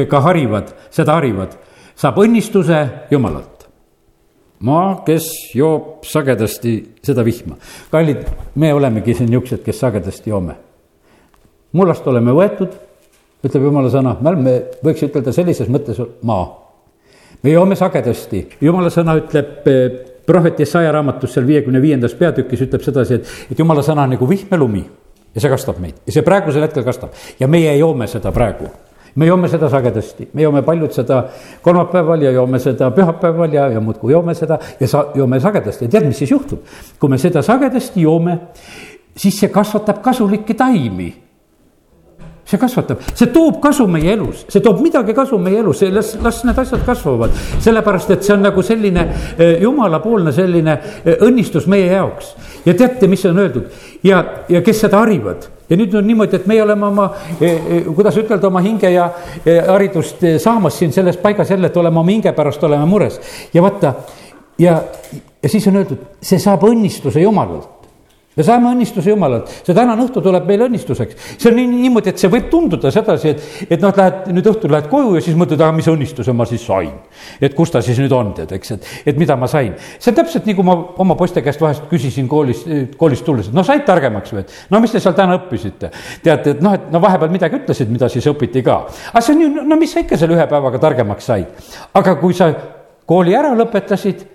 [0.09, 1.55] ka harivad, seda harivad,
[1.95, 3.58] saab õnnistuse Jumalalt
[4.67, 7.57] maa, kes joob sagedasti seda vihma.
[7.91, 10.55] kallid, me olemegi siin niisugused, kes sagedasti joome.
[11.73, 12.75] mullast oleme võetud,
[13.45, 16.47] ütleb jumala sõna, me oleme, võiks ütelda sellises mõttes maa.
[17.43, 22.83] me joome sagedasti, jumala sõna ütleb eh, prohvet Jesaja raamatus seal viiekümne viiendas peatükis ütleb
[22.85, 24.85] sedasi, et, et jumala sõna on nagu vihm ja lumi
[25.35, 28.69] ja see kastab meid ja see praegusel hetkel kastab ja meie joome seda praegu
[29.19, 31.23] me joome seda sagedasti, me joome paljud seda
[31.63, 35.89] kolmapäeval ja joome seda pühapäeval ja, ja muudkui joome seda ja sa-, joome sagedasti.
[35.89, 36.63] Ja tead, mis siis juhtub?
[37.01, 38.39] kui me seda sagedasti joome,
[39.19, 41.11] siis see kasvatab kasulikke taimi.
[42.49, 46.39] See kasvatab, see toob kasu meie elus, see toob midagi kasu meie elus, las, las
[46.49, 47.35] need asjad kasvavad.
[47.61, 49.05] sellepärast, et see on nagu selline
[49.37, 52.33] eh, jumalapoolne selline eh, õnnistus meie jaoks.
[52.65, 53.69] ja teate, mis on öeldud?
[54.07, 57.09] Ja, ja kes seda harivad ja nüüd on niimoodi, et meie oleme oma,
[57.41, 59.11] eh, kuidas ütelda, oma hinge ja
[59.69, 63.21] haridust saamas siin selles paigas jälle, et oleme oma hinge pärast oleme mures.
[63.55, 63.95] Ja vaata
[64.59, 64.83] ja,
[65.43, 67.78] ja siis on öeldud, see saab õnnistuse Jumalalt
[68.39, 71.17] me saame õnnistuse Jumalalt, see tänane õhtu tuleb meile õnnistuseks.
[71.35, 74.71] see on nii, niimoodi, et see võib tunduda sedasi, et, et noh, lähed nüüd õhtul
[74.73, 76.93] lähed koju ja siis mõtled, aga mis õnnistuse ma siis sain.
[77.41, 79.75] et kus ta siis nüüd on, tead, eks, et, et mida ma sain.
[79.99, 82.63] see on täpselt nii, kui ma oma poiste käest vahest küsisin koolis,
[83.01, 85.91] koolist tulles, et no said targemaks või, et no mis te seal täna õppisite.
[86.23, 88.85] teate, et noh, et no vahepeal midagi ütlesid, mida siis õpiti ka.
[89.13, 91.71] aga see on ju, no mis sa ikka selle ühe päevaga targemaks said.
[91.99, 92.53] aga kui sa
[93.09, 94.27] kooli ära lõpetasid,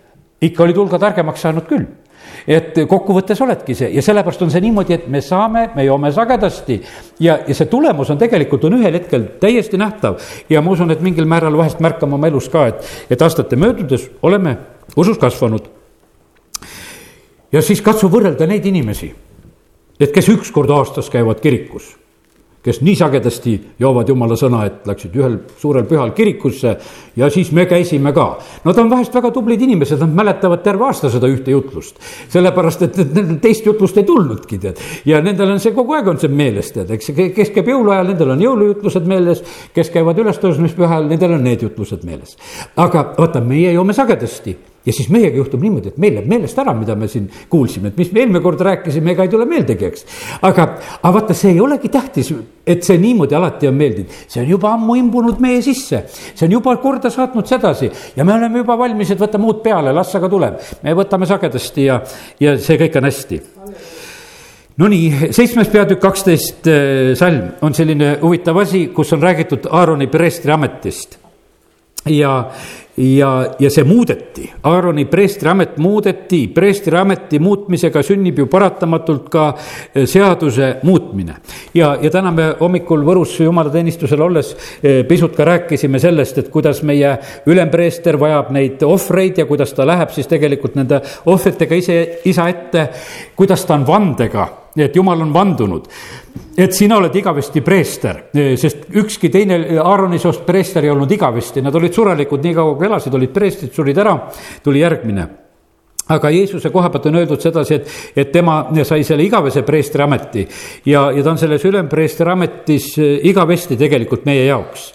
[0.43, 1.87] ikka olid hulga targemaks saanud küll
[2.47, 3.89] et kokkuvõttes oledki see.
[3.95, 6.79] Ja sellepärast on see niimoodi, et me saame, me joome sagedasti.
[7.23, 10.19] Ja, ja see tulemus on tegelikult, on ühel hetkel täiesti nähtav.
[10.49, 14.09] Ja ma usun, et mingil määral vahest märkame oma elus ka, et, et aastate möödudes
[14.21, 14.57] oleme
[14.97, 15.71] usus kasvanud.
[17.51, 19.13] ja siis katsu võrrelda neid inimesi,
[19.99, 22.02] et kes üks kord aastas käivad kirikus
[22.63, 26.75] kes nii sagedasti joovad jumala sõna, et läksid ühel suurel pühal kirikusse
[27.19, 28.27] ja siis me käisime ka.
[28.63, 31.99] Nad on vahest väga tublid inimesed, nad mäletavad terve aasta seda ühte jutlust.
[32.29, 34.79] sellepärast, et nendel teist jutlust ei tulnudki, tead.
[35.05, 38.35] ja nendel on see kogu aeg on see meeles, tead, eks, kes käib jõuluajal, nendel
[38.35, 39.43] on jõulujutlused meeles,
[39.75, 42.37] kes käivad ülestõusmispühal, nendel on need jutlused meeles.
[42.75, 46.73] aga vaata, meie joome sagedasti ja siis meiega juhtub niimoodi, et meil läheb meelest ära,
[46.75, 50.05] mida me siin kuulsime, et mis me eelmine kord rääkisime, ega ei tule meeldegi, eks.
[50.41, 50.67] aga,
[50.99, 52.33] aga vaata, see ei olegi tähtis,
[52.67, 56.03] et see niimoodi alati on meeldinud, see on juba ammu imbunud meie sisse.
[56.11, 59.95] see on juba korda saatnud sedasi ja me oleme juba valmis, et võtame uut peale,
[59.95, 60.59] las aga tuleb.
[60.83, 62.01] me võtame sagedasti ja,
[62.39, 63.41] ja see kõik on hästi.
[64.81, 70.51] Nonii, seitsmes peatükk, kaksteist äh, salm on selline huvitav asi, kus on räägitud Aaroni preestri
[70.51, 71.19] ametist
[72.09, 72.33] ja,
[72.97, 80.75] ja, ja see muudeti, Aaroni preestriamet muudeti, preestriameti muutmisega sünnib ju paratamatult ka eh, seaduse
[80.83, 81.35] muutmine.
[81.73, 86.83] ja, ja täna me hommikul Võrus jumalateenistusel olles eh, pisut ka rääkisime sellest, et kuidas
[86.83, 87.17] meie
[87.49, 92.89] ülempreester vajab neid ohvreid ja kuidas ta läheb siis tegelikult nende ohvritega ise, isa ette,
[93.35, 94.49] kuidas ta on vandega
[94.81, 95.87] et jumal on vandunud,
[96.57, 101.75] et sina oled igavesti preester, sest ükski teine Aaroni soost preester ei olnud igavesti, nad
[101.75, 104.17] olid surelikud, nii kaua kui elasid, olid preestrid, surid ära,
[104.63, 105.29] tuli järgmine
[106.11, 110.43] aga Jeesuse koha pealt on öeldud sedasi, et, et tema sai selle igavese preestri ameti
[110.89, 114.89] ja, ja ta on selles ülempreestri ametis igavesti tegelikult meie jaoks.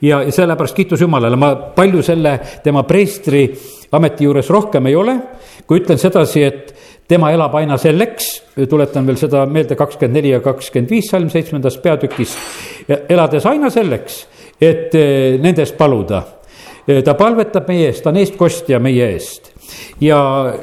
[0.00, 3.44] ja, ja sellepärast kiitus Jumalale, ma palju selle tema preestri
[3.92, 5.18] ameti juures rohkem ei ole,
[5.68, 6.72] kui ütlen sedasi, et
[7.08, 8.30] tema elab aina selleks,
[8.70, 12.36] tuletan veel seda meelde, kakskümmend neli ja kakskümmend viis salm seitsmendas peatükis,
[13.08, 14.24] elades aina selleks,
[14.60, 16.22] et eh, nende eest paluda.
[16.86, 19.52] Eh, ta palvetab meie eest, ta on eestkostja meie eest.
[20.00, 20.18] ja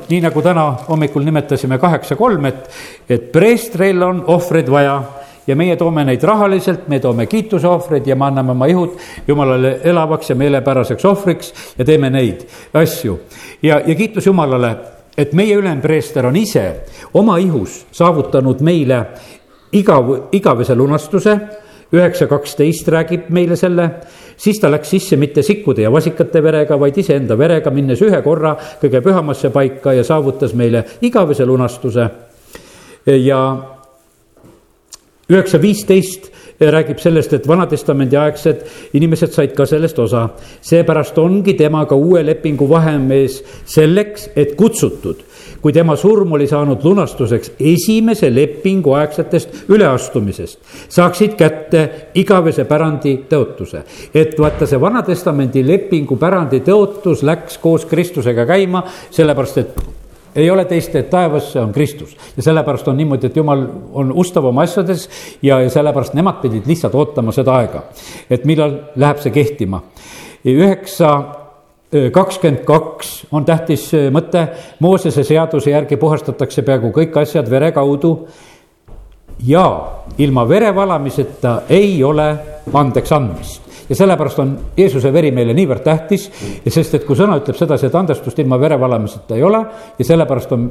[0.10, 2.70] nii nagu täna hommikul nimetasime kaheksa kolm, et,
[3.10, 5.00] et preestril on ohvreid vaja
[5.48, 10.30] ja meie toome neid rahaliselt, me toome kiituseohvreid ja me anname oma ihud Jumalale elavaks
[10.30, 13.20] ja meelepäraseks ohvriks ja teeme neid asju.
[13.62, 14.76] ja, ja kiitus Jumalale
[15.18, 16.66] et meie ülempreester on ise
[17.14, 19.02] oma ihus saavutanud meile
[19.76, 21.36] igav, igavese lunastuse,
[21.92, 23.88] üheksa kaksteist räägib meile selle,
[24.40, 28.56] siis ta läks sisse mitte sikkude ja vasikate verega, vaid iseenda verega, minnes ühe korra
[28.82, 32.10] kõige pühamasse paika ja saavutas meile igavese lunastuse.
[33.06, 33.42] ja
[35.30, 36.32] üheksa viisteist
[36.70, 40.30] räägib sellest, et Vana-testamendi aegsed inimesed said ka sellest osa.
[40.62, 45.24] seepärast ongi temaga uue lepingu vahemees selleks, et kutsutud,
[45.62, 53.84] kui tema surm oli saanud lunastuseks esimese lepingu aegsetest üleastumisest, saaksid kätte igavese pärandi tõotuse.
[54.14, 60.01] et vaata, see Vana-testamendi lepingu pärandi tõotus läks koos Kristusega käima, sellepärast et
[60.36, 64.46] ei ole teist, et taevas on Kristus ja sellepärast on niimoodi, et jumal on ustav
[64.46, 65.10] oma asjades
[65.42, 67.84] ja, ja sellepärast nemad pidid lihtsalt ootama seda aega,
[68.30, 69.82] et millal läheb see kehtima.
[70.46, 71.12] üheksa
[72.12, 74.48] kakskümmend kaks on tähtis mõte,
[74.80, 78.28] Moosese seaduse järgi puhastatakse peaaegu kõik asjad vere kaudu.
[79.48, 79.82] ja
[80.18, 82.38] ilma vere valamiseta ei ole
[82.74, 86.30] andeks andmist ja sellepärast on Jeesuse veri meile niivõrd tähtis,
[86.64, 89.60] sest et kui sõna ütleb sedasi, et andestust ilma verevalamiseta ei ole
[90.00, 90.70] ja sellepärast on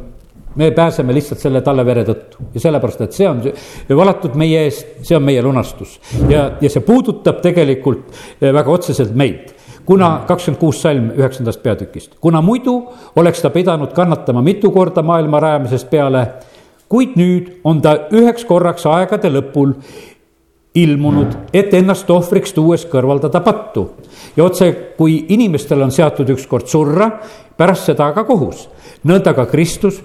[0.55, 2.49] me pääseme lihtsalt selle talle vere tõttu.
[2.55, 3.43] Ja sellepärast, et see on
[3.97, 6.01] valatud meie eest, see on meie lunastus.
[6.29, 8.09] ja, ja see puudutab tegelikult
[8.41, 9.55] eh, väga otseselt meid.
[9.87, 12.75] Kuna kakskümmend kuus salm üheksandast peatükist, kuna muidu
[13.17, 16.27] oleks ta pidanud kannatama mitu korda maailma rajamisest peale,
[16.89, 19.75] kuid nüüd on ta üheks korraks aegade lõpul
[20.75, 23.91] ilmunud, et ennast ohvriks tuues kõrvaldada pattu.
[24.37, 27.11] ja otse, kui inimestel on seatud ükskord surra,
[27.57, 28.69] pärast seda ka kohus.
[29.05, 30.01] nõnda ka Kristus,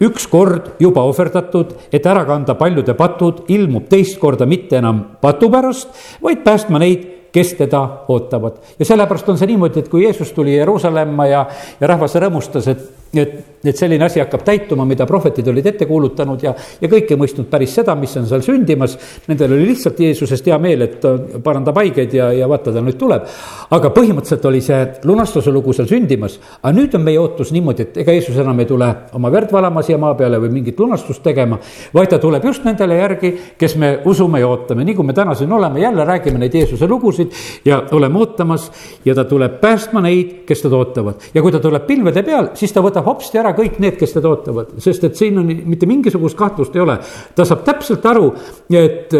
[0.00, 5.50] üks kord juba ohverdatud, et ära kanda paljude patud, ilmub teist korda mitte enam patu
[5.50, 5.88] pärast,
[6.22, 8.60] vaid päästma neid, kes teda ootavad.
[8.78, 11.46] ja sellepärast on see niimoodi, et kui Jeesus tuli Jeruusalemma ja,
[11.80, 16.42] ja rahvas rõõmustas, et et, et selline asi hakkab täituma, mida prohvetid olid ette kuulutanud
[16.44, 18.96] ja, ja kõik ei mõistnud päris seda, mis on seal sündimas.
[19.28, 21.04] Nendel oli lihtsalt Jeesusest hea meel, et
[21.44, 23.28] parandab haigeid ja, ja vaata, ta nüüd tuleb.
[23.74, 27.96] aga põhimõtteliselt oli see lunastuse lugu seal sündimas, aga nüüd on meie ootus niimoodi, et
[28.04, 31.58] ega Jeesus enam ei tule oma verd valama siia maa peale või mingit lunastust tegema,
[31.94, 35.34] vaid ta tuleb just nendele järgi, kes me usume ja ootame, nii kui me täna
[35.38, 37.32] siin oleme, jälle räägime neid Jeesuse lugusid
[37.64, 38.70] ja oleme ootamas
[39.04, 42.72] ja ta tuleb päästma neid, kes teda ootavad ja kui ta tuleb pilvede peal, siis
[42.72, 46.38] ta võtab hopsti ära kõik need, kes teda ootavad, sest et siin on mitte mingisugust
[46.38, 46.98] kahtlust ei ole.
[47.34, 48.32] ta saab täpselt aru,
[48.70, 49.14] et,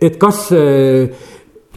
[0.00, 0.48] et kas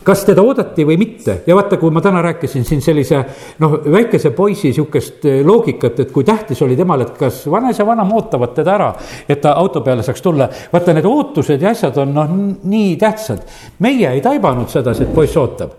[0.04, 3.20] kas teda oodati või mitte ja vaata, kui ma täna rääkisin siin sellise
[3.64, 8.12] noh, väikese poisi sihukest loogikat, et kui tähtis oli temale, et kas vanas ja vanam
[8.18, 8.90] ootavad teda ära,
[9.28, 10.50] et ta auto peale saaks tulla.
[10.74, 13.46] vaata, need ootused ja asjad on noh, nii tähtsad.
[13.80, 15.72] meie ei taibanud sedasi, et poiss ootab.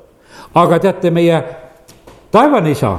[0.55, 1.43] aga teate, meie
[2.33, 2.97] taevane isa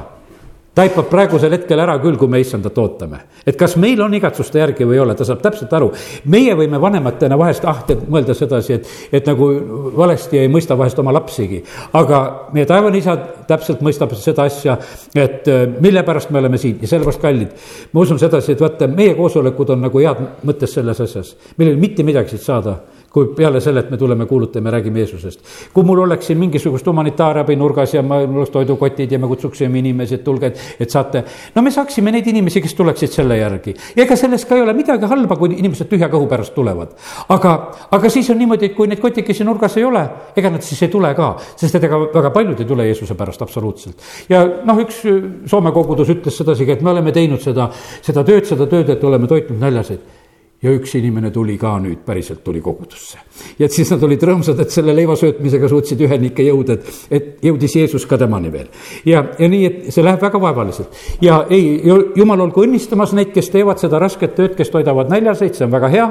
[0.76, 3.20] taipab praegusel hetkel ära küll, kui me issandat ootame.
[3.46, 5.92] et kas meil on igatsuste järgi või ei ole, ta saab täpselt aru.
[6.32, 9.50] meie võime vanematena vahest ah, mõelda sedasi, et, et nagu
[9.98, 11.64] valesti ei mõista vahest oma lapsigi.
[11.94, 12.22] aga
[12.54, 13.16] meie taevane isa
[13.48, 14.78] täpselt mõistab seda asja,
[15.16, 17.56] et äh, mille pärast me oleme siin ja sellepärast kallid.
[17.94, 21.78] ma usun sedasi, et vaata, meie koosolekud on nagu head mõttes selles asjas, meil ei
[21.78, 22.80] ole mitte midagi siit saada
[23.16, 25.40] kui peale selle, et me tuleme, kuulutame, räägime Jeesusest.
[25.74, 30.18] kui mul oleks siin mingisugust humanitaarabi nurgas ja mul oleks toidukotid ja me kutsuksime inimesi,
[30.18, 31.24] et tulge, et, et saate.
[31.56, 33.76] no me saaksime neid inimesi, kes tuleksid selle järgi.
[33.96, 36.92] ja ega selles ka ei ole midagi halba, kui inimesed tühja kõhu pärast tulevad.
[37.38, 37.54] aga,
[37.96, 40.04] aga siis on niimoodi, et kui neid kotikesi nurgas ei ole,
[40.36, 43.48] ega nad siis ei tule ka, sest et ega väga paljud ei tule Jeesuse pärast
[43.48, 44.04] absoluutselt.
[44.30, 45.00] ja noh, üks
[45.48, 47.70] Soome kogudus ütles sedasigi, et me oleme teinud seda,
[48.04, 50.25] seda tööd, seda tööd, et oleme toitnud näljaseid
[50.64, 53.20] ja üks inimene tuli ka nüüd, päriselt tuli kogudusse.
[53.60, 57.02] ja et siis nad olid rõõmsad, et selle leiva söötmisega suutsid üheni ikka jõuda, et,
[57.12, 58.70] et jõudis Jeesus ka temani veel.
[59.06, 60.96] ja, ja nii, et see läheb väga vaevaliselt.
[61.22, 61.82] ja ei,
[62.16, 65.92] jumal olgu õnnistamas neid, kes teevad seda rasket tööd, kes toidavad näljaseid, see on väga
[65.94, 66.10] hea,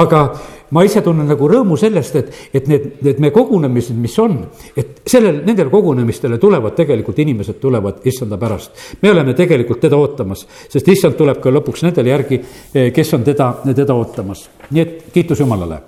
[0.00, 0.24] aga
[0.70, 4.36] ma ise tunnen nagu rõõmu sellest, et, et need, need meie kogunemised, mis on,
[4.78, 8.70] et sellel, nendele kogunemistele tulevad tegelikult inimesed tulevad issanda pärast.
[9.02, 12.40] me oleme tegelikult teda ootamas, sest issand tuleb ka lõpuks nendele järgi,
[12.74, 14.48] eh, kes on teda, teda ootamas.
[14.70, 15.80] nii et kiitus Jumalale.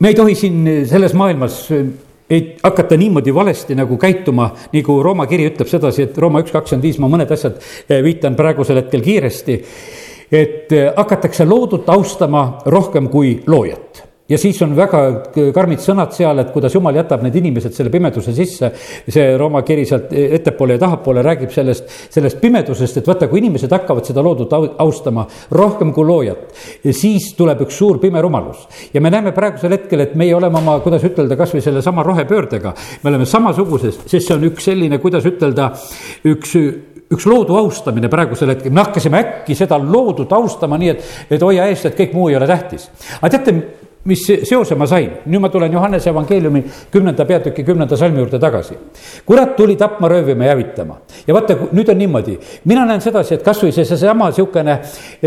[0.00, 1.86] me ei tohi siin selles maailmas eh,
[2.30, 6.84] ei hakata niimoodi valesti nagu käituma, nagu Rooma kiri ütleb sedasi, et Rooma üks kakskümmend
[6.84, 7.56] viis, ma mõned asjad
[7.88, 9.62] eh, viitan praegusel hetkel kiiresti.
[10.32, 15.00] et hakatakse loodut austama rohkem kui loojat ja siis on väga
[15.54, 18.70] karmid sõnad seal, et kuidas jumal jätab need inimesed selle pimeduse sisse.
[19.08, 23.72] see Rooma kiri sealt ettepoole ja tahapoole räägib sellest, sellest pimedusest, et vaata, kui inimesed
[23.72, 26.52] hakkavad seda loodut austama rohkem kui loojat,
[26.90, 28.68] siis tuleb üks suur pime rumalus.
[28.94, 33.10] ja me näeme praegusel hetkel, et meie oleme oma, kuidas ütelda, kasvõi sellesama rohepöördega, me
[33.10, 35.72] oleme samasuguses, sest see on üks selline, kuidas ütelda,
[36.28, 36.56] üks
[37.08, 41.64] üks loodu austamine praegusel hetkel, me hakkasime äkki seda loodut austama nii, et, et hoia
[41.72, 42.90] eest, et kõik muu ei ole tähtis.
[43.22, 43.54] aga teate,
[44.04, 48.74] mis seose ma sain, nüüd ma tulen Johannese evangeeliumi kümnenda peatüki kümnenda salmi juurde tagasi.
[49.26, 50.98] kurat tuli tapma, röövima ja hävitama.
[51.26, 54.78] ja vaata, nüüd on niimoodi, mina näen sedasi, et kasvõi see, seesama sihukene,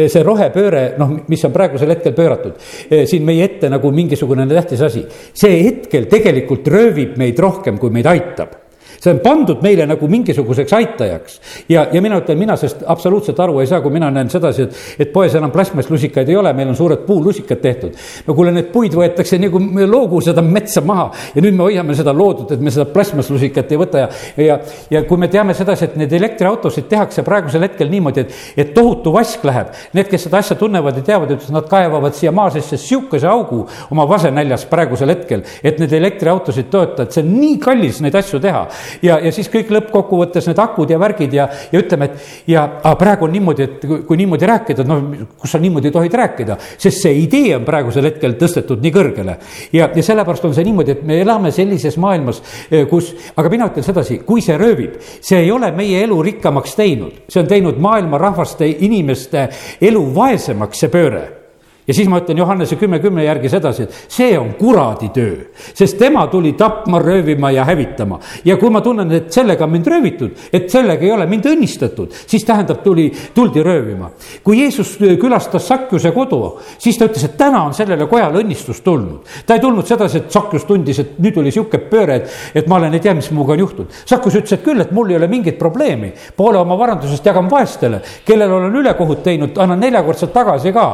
[0.08, 2.58] see rohepööre, noh, mis on praegusel hetkel pööratud
[2.90, 5.06] eh, siin meie ette nagu mingisugune tähtis asi.
[5.34, 8.71] see hetkel tegelikult röövib meid rohkem, kui meid aitab
[9.02, 11.40] see on pandud meile nagu mingisuguseks aitajaks.
[11.70, 14.82] ja, ja mina ütlen, mina sellest absoluutselt aru ei saa, kui mina näen sedasi, et,
[15.02, 17.98] et poes enam plastmasslusikaid ei ole, meil on suured puulusikad tehtud.
[18.28, 22.14] no kuule, need puid võetakse nagu loogu seda metsa maha ja nüüd me hoiame seda
[22.14, 24.60] loodut, et me seda plastmasslusikat ei võta ja, ja,
[24.94, 29.14] ja kui me teame sedasi, et need elektriautosid tehakse praegusel hetkel niimoodi, et, et tohutu
[29.16, 29.74] vask läheb.
[29.98, 33.64] Need, kes seda asja tunnevad ja teavad, et nad kaevavad siia maa sisse sihukese augu
[33.90, 38.42] oma vasenäljas praegusel hetkel, et need elektriautosid toetada, et see on nii kallis neid asju
[38.44, 38.68] teha
[39.02, 42.66] ja, ja siis kõik lõppkokkuvõttes need akud ja värgid ja, ja ütleme, et ja
[43.00, 45.04] praegu on niimoodi, et kui, kui niimoodi rääkida, noh,
[45.42, 49.38] kus sa niimoodi tohid rääkida, sest see idee on praegusel hetkel tõstetud nii kõrgele.
[49.74, 53.70] ja, ja sellepärast on see niimoodi, et me elame sellises maailmas, eh, kus, aga mina
[53.72, 57.82] ütlen sedasi, kui see röövib, see ei ole meie elu rikkamaks teinud, see on teinud
[57.82, 59.48] maailma rahvaste, inimeste
[59.82, 61.41] elu vaesemaks, see pööre
[61.88, 65.38] ja siis ma ütlen Johannese kümme kümne järgi sedasi, et see on kuradi töö,
[65.74, 68.20] sest tema tuli tapma, röövima ja hävitama.
[68.46, 72.14] ja kui ma tunnen, et sellega on mind röövitud, et sellega ei ole mind õnnistatud,
[72.28, 74.12] siis tähendab, tuli, tuldi röövima.
[74.44, 79.26] kui Jeesus külastas Sakjuse kodu, siis ta ütles, et täna on sellele kojale õnnistus tulnud.
[79.46, 82.78] ta ei tulnud sedasi, et Sakjus tundis, et nüüd oli sihuke pööre, et, et ma
[82.78, 84.00] olen, ei tea, mis minuga on juhtunud.
[84.06, 88.02] Sakjus ütles, et küll, et mul ei ole mingit probleemi, poole oma varandusest jagan vaestele,
[88.26, 90.88] kellel olen ülekohut teinud, annan neljakordselt tagasi ka,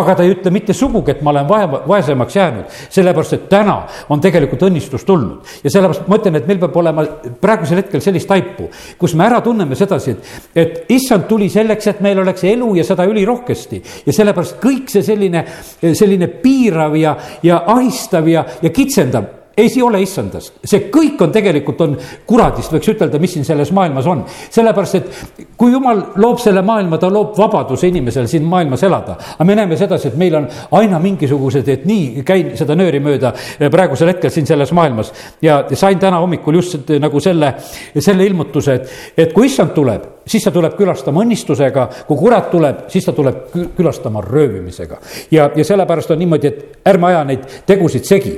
[0.00, 3.76] aga ta ei ütle mitte sugugi, et ma olen vaeva, vaesemaks jäänud, sellepärast et täna
[4.10, 5.46] on tegelikult õnnistus tulnud.
[5.64, 7.06] ja sellepärast ma ütlen, et meil peab olema
[7.40, 12.00] praegusel hetkel sellist taipu, kus me ära tunneme sedasi, et, et issand tuli selleks, et
[12.04, 13.82] meil oleks elu ja seda ülirohkesti.
[14.06, 15.44] ja sellepärast kõik see selline,
[15.80, 21.20] selline piirav ja, ja ahistav ja, ja kitsendav ei, see ei ole issandast, see kõik
[21.24, 21.96] on tegelikult on
[22.28, 24.24] kuradist, võiks ütelda, mis siin selles maailmas on.
[24.50, 29.16] sellepärast, et kui jumal loob selle maailma, ta loob vabaduse inimesel siin maailmas elada.
[29.34, 30.48] aga me näeme sedasi, et meil on
[30.80, 33.32] aina mingisugused, et nii käin seda nööri mööda
[33.70, 35.12] praegusel hetkel siin selles maailmas.
[35.42, 37.54] ja sain täna hommikul just nagu selle,
[37.98, 42.84] selle ilmutuse, et, et kui issand tuleb siis ta tuleb külastama õnnistusega, kui kurat tuleb,
[42.92, 45.00] siis ta tuleb külastama röövimisega.
[45.30, 48.36] ja, ja sellepärast on niimoodi, et ärme aja neid tegusid segi.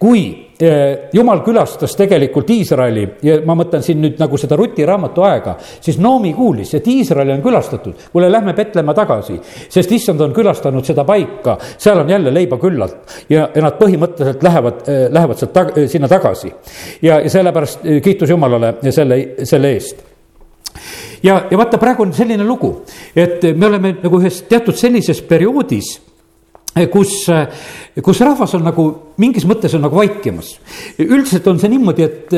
[0.00, 5.22] Kui Eh, jumal külastas tegelikult Iisraeli ja ma mõtlen siin nüüd nagu seda Ruti raamatu
[5.24, 7.94] aega, siis Noomi kuulis, et Iisraeli on külastatud.
[8.12, 9.38] kuule, lähme Petlemma tagasi,
[9.72, 14.44] sest issand on külastanud seda paika, seal on jälle leiba küllalt ja, ja nad põhimõtteliselt
[14.44, 16.52] lähevad, eh, lähevad sealt tag, sinna tagasi.
[17.00, 20.04] ja, ja sellepärast eh, kiitus Jumalale selle, selle eest
[21.22, 22.82] ja, ja vaata, praegu on selline lugu,
[23.16, 25.96] et me oleme nagu ühes teatud sellises perioodis
[26.92, 27.26] kus,
[28.02, 28.86] kus rahvas on nagu
[29.20, 30.52] mingis mõttes on nagu vaikimas.
[31.02, 32.34] üldiselt on see niimoodi, et,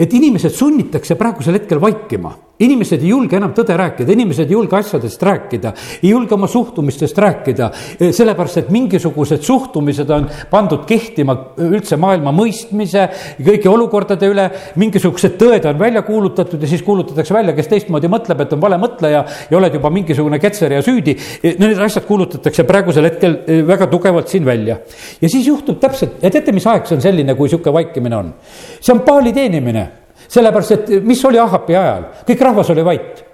[0.00, 4.76] et inimesed sunnitakse praegusel hetkel vaikima inimesed ei julge enam tõde rääkida, inimesed ei julge
[4.76, 5.72] asjadest rääkida,
[6.02, 13.06] ei julge oma suhtumistest rääkida, sellepärast et mingisugused suhtumised on pandud kehtima üldse maailma mõistmise,
[13.40, 14.46] kõigi olukordade üle,
[14.80, 18.76] mingisugused tõed on välja kuulutatud ja siis kuulutatakse välja, kes teistmoodi mõtleb, et on vale
[18.80, 21.16] mõtleja ja oled juba mingisugune ketser ja süüdi.
[21.60, 24.76] Need asjad kuulutatakse praegusel hetkel eh, väga tugevalt siin välja.
[25.20, 28.32] ja siis juhtub täpselt, ja teate, mis aeg see on selline, kui sihuke vaikimine on?
[28.80, 29.86] See on paali teenimine
[30.28, 33.24] sellepärast, et mis oli Ahapi ajal, kõik rahvas oli vait.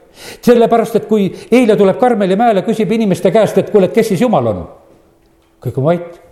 [0.41, 4.21] sellepärast, et kui eile tuleb Karmeli mäele, küsib inimeste käest, et kuule, et kes siis
[4.21, 4.63] jumal on.
[5.61, 6.23] kõik on vait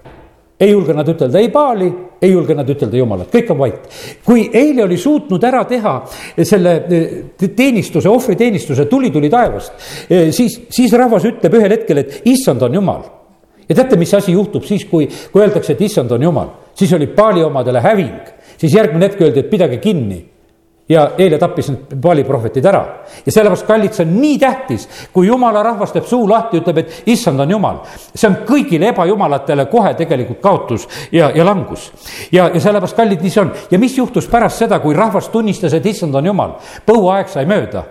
[0.60, 1.88] ei julge nad ütelda ei Paali,
[2.22, 3.88] ei julge nad ütelda Jumalat, kõik on vait.
[4.24, 5.94] kui eile oli suutnud ära teha
[6.42, 9.72] selle eh, teenistuse, ohvriteenistuse, tuli tuli taevast,
[10.08, 13.02] eh, siis, siis rahvas ütleb ühel hetkel, et issand on Jumal.
[13.68, 17.06] ja teate, mis asi juhtub siis, kui, kui öeldakse, et issand on Jumal, siis oli
[17.06, 20.22] Paali omadele häving, siis järgmine hetk öeldi, et pidage kinni
[20.88, 22.82] ja eile tappis need Paali prohvetid ära.
[23.26, 27.08] ja sellepärast, kallid, see on nii tähtis, kui jumala rahvas teeb suu lahti, ütleb, et
[27.14, 27.80] issand on jumal.
[28.14, 31.90] see on kõigile ebajumalatele kohe tegelikult kaotus ja, ja langus.
[32.32, 33.52] ja, ja sellepärast, kallid, nii see on.
[33.70, 36.56] ja mis juhtus pärast seda, kui rahvas tunnistas, et issand on jumal?
[36.86, 37.84] põuaeg sai mööda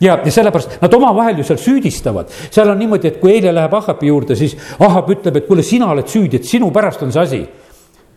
[0.00, 3.74] ja, ja sellepärast nad omavahel ju seal süüdistavad, seal on niimoodi, et kui eile läheb
[3.74, 7.22] Ahabi juurde, siis Ahab ütleb, et kuule, sina oled süüdi, et sinu pärast on see
[7.26, 7.46] asi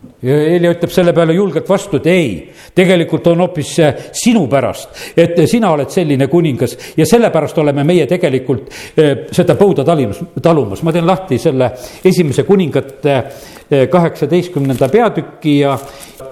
[0.00, 2.32] Helja ütleb selle peale julgelt vastu, et ei,
[2.76, 3.72] tegelikult on hoopis
[4.16, 9.84] sinu pärast, et sina oled selline kuningas ja sellepärast oleme meie tegelikult eh, seda põuda
[9.84, 10.82] talimas, talumas.
[10.84, 11.70] ma teen lahti selle
[12.04, 15.76] esimese kuningate eh, kaheksateistkümnenda peatüki ja,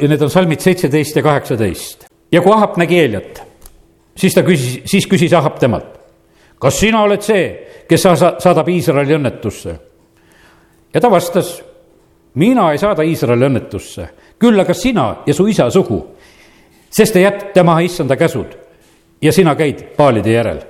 [0.01, 2.09] ja need on salmid seitseteist ja kaheksateist.
[2.33, 3.45] ja kui Ahab nägi Heljat,
[4.17, 5.93] siis ta küsis, siis küsis Ahab temalt,
[6.57, 7.49] kas sina oled see,
[7.89, 9.81] kes saadab Iisraeli õnnetusse?
[10.95, 11.59] ja ta vastas
[12.39, 14.09] mina ei saada Iisraeli õnnetusse,
[14.39, 15.99] küll aga sina ja su isa sugu,
[16.91, 18.55] sest te jätate maha issanda käsud
[19.23, 20.61] ja sina käid paalide järel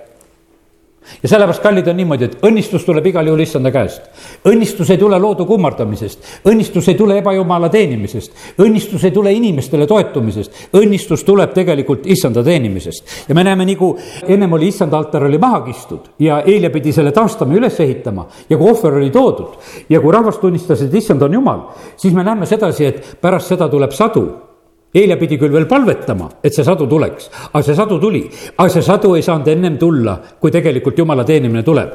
[1.22, 4.02] ja sellepärast, kallid, on niimoodi, et õnnistus tuleb igal juhul issanda käest.
[4.48, 10.74] õnnistus ei tule loodu kummardamisest, õnnistus ei tule ebajumala teenimisest, õnnistus ei tule inimestele toetumisest,
[10.78, 13.28] õnnistus tuleb tegelikult issanda teenimisest.
[13.28, 13.96] ja me näeme, nagu
[14.26, 18.56] ennem oli issanda altar oli maha kistud ja eile pidi selle taastama üles ehitama ja
[18.56, 19.56] kui ohver oli toodud
[19.88, 21.64] ja kui rahvas tunnistas, et issand on jumal,
[21.96, 24.47] siis me näeme sedasi, et pärast seda tuleb sadu
[24.94, 28.22] eile pidi küll veel palvetama, et see sadu tuleks, aga see sadu tuli,
[28.56, 31.92] aga see sadu ei saanud ennem tulla, kui tegelikult jumala teenimine tuleb.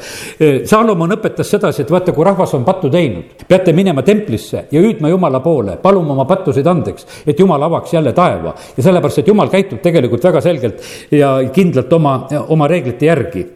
[0.69, 5.09] Saalomon õpetas sedasi, et vaata, kui rahvas on pattu teinud, peate minema templisse ja hüüdma
[5.09, 9.49] jumala poole, paluma oma pattusid andeks, et jumal avaks jälle taeva ja sellepärast, et jumal
[9.53, 12.17] käitub tegelikult väga selgelt ja kindlalt oma,
[12.53, 13.47] oma reeglite järgi.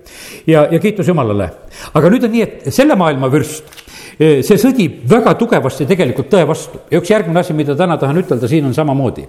[0.48, 1.50] ja, ja kiitus Jumalale,
[1.94, 3.87] aga nüüd on nii, et selle maailma vürst
[4.18, 8.50] see sõdib väga tugevasti tegelikult tõe vastu ja üks järgmine asi, mida täna tahan ütelda,
[8.50, 9.28] siin on samamoodi.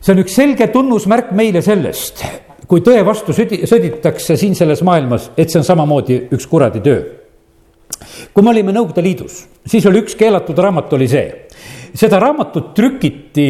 [0.00, 2.22] see on üks selge tunnusmärk meile sellest,
[2.70, 7.02] kui tõe vastu sõdi, sõditakse siin selles maailmas, et see on samamoodi üks kuradi töö.
[8.34, 11.26] kui me olime Nõukogude Liidus, siis oli üks keelatud raamat oli see,
[11.94, 13.48] seda raamatut trükiti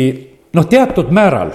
[0.55, 1.53] noh, teatud määral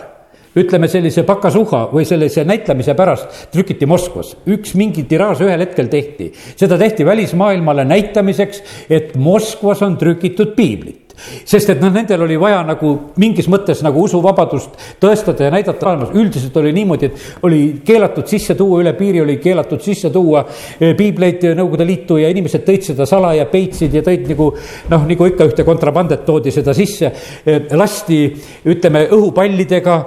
[0.58, 4.36] ütleme sellise pakasuha või sellise näitlemise pärast trükiti Moskvas.
[4.48, 11.07] üks mingi tiraaž ühel hetkel tehti, seda tehti välismaailmale näitamiseks, et Moskvas on trükitud piiblit
[11.46, 16.14] sest et noh, nendel oli vaja nagu mingis mõttes nagu usuvabadust tõestada ja näidata maailmas.
[16.14, 20.46] üldiselt oli niimoodi, et oli keelatud sisse tuua, üle piiri oli keelatud sisse tuua
[20.80, 24.52] eh, piibleid Nõukogude Liitu ja inimesed tõid seda salaja, peitsid ja tõid nagu
[24.92, 27.12] noh, nagu ikka ühte kontrabandet toodi seda sisse.
[27.46, 28.22] Eh, lasti,
[28.68, 29.98] ütleme, õhupallidega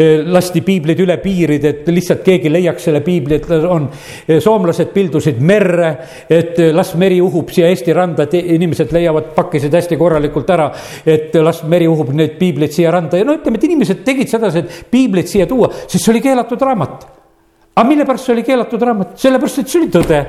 [0.00, 3.88] Eh, lasti piibleid üle piiride, et lihtsalt keegi leiaks selle piibli, et on.
[4.40, 5.90] Soomlased pildusid merre,
[6.30, 10.59] et las meri uhub siia Eesti randa, et inimesed leiavad, pakkisid hästi korralikult ära.
[11.06, 14.64] Et las meri uhub neid piibleid siia randa ja no ütleme, et inimesed tegid sedasi,
[14.64, 17.06] et piibleid siia tuua, sest see oli keelatud raamat.
[17.74, 20.24] aga mille pärast see oli keelatud raamat, sellepärast, et see oli tõde.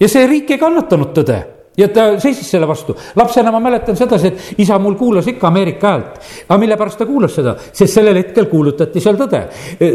[0.00, 1.42] ja see riik ei kannatanud tõde
[1.76, 2.94] ja ta seisis selle vastu.
[3.16, 6.18] lapsena ma mäletan sedasi, et isa mul kuulas ikka Ameerika häält.
[6.48, 9.42] aga mille pärast ta kuulas seda, sest sellel hetkel kuulutati seal tõde.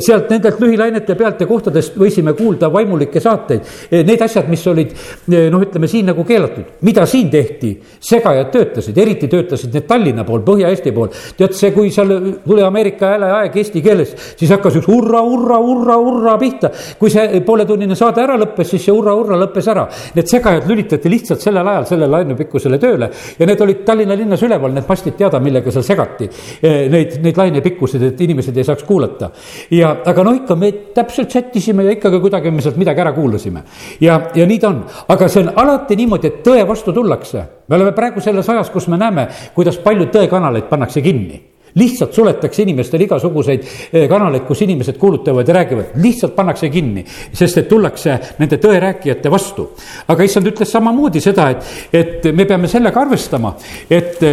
[0.01, 3.61] sealt nendelt lühilainete pealt ja kohtadest võisime kuulda vaimulikke saateid.
[3.91, 4.95] Need asjad, mis olid
[5.28, 10.41] noh, ütleme siin nagu keelatud, mida siin tehti, segajad töötasid, eriti töötasid need Tallinna pool,
[10.47, 11.13] Põhja-Eesti pool.
[11.38, 12.15] tead see, kui seal
[12.45, 16.71] tuli Ameerika hääle aeg eesti keeles, siis hakkas üks hurra, hurra, hurra, hurra pihta.
[16.97, 19.88] kui see pooletunnine saade ära lõppes, siis see hurra, hurra lõppes ära.
[20.15, 23.09] Need segajad lülitati lihtsalt sellel ajal sellele lainepikkusele tööle
[23.39, 26.28] ja need olid Tallinna linnas üleval, need mastid teada, millega seal segati
[26.61, 29.32] eh, neid, neid lainepikkuseid, et inimesed ei saaks kuulata.
[29.72, 33.63] ja, aga noh, ikka me täpselt sättisime ja ikkagi kuidagi me sealt midagi ära kuulasime.
[34.01, 37.43] ja, ja nii ta on, aga see on alati niimoodi, et tõe vastu tullakse.
[37.68, 42.63] me oleme praegu selles ajas, kus me näeme, kuidas palju tõekanaleid pannakse kinni lihtsalt suletakse
[42.65, 48.17] inimestele igasuguseid eh, kanaleid, kus inimesed kuulutavad ja räägivad, lihtsalt pannakse kinni, sest et tullakse
[48.39, 49.69] nende tõerääkijate vastu.
[50.07, 53.55] aga issand ütles samamoodi seda, et, et me peame sellega arvestama,
[53.89, 54.23] et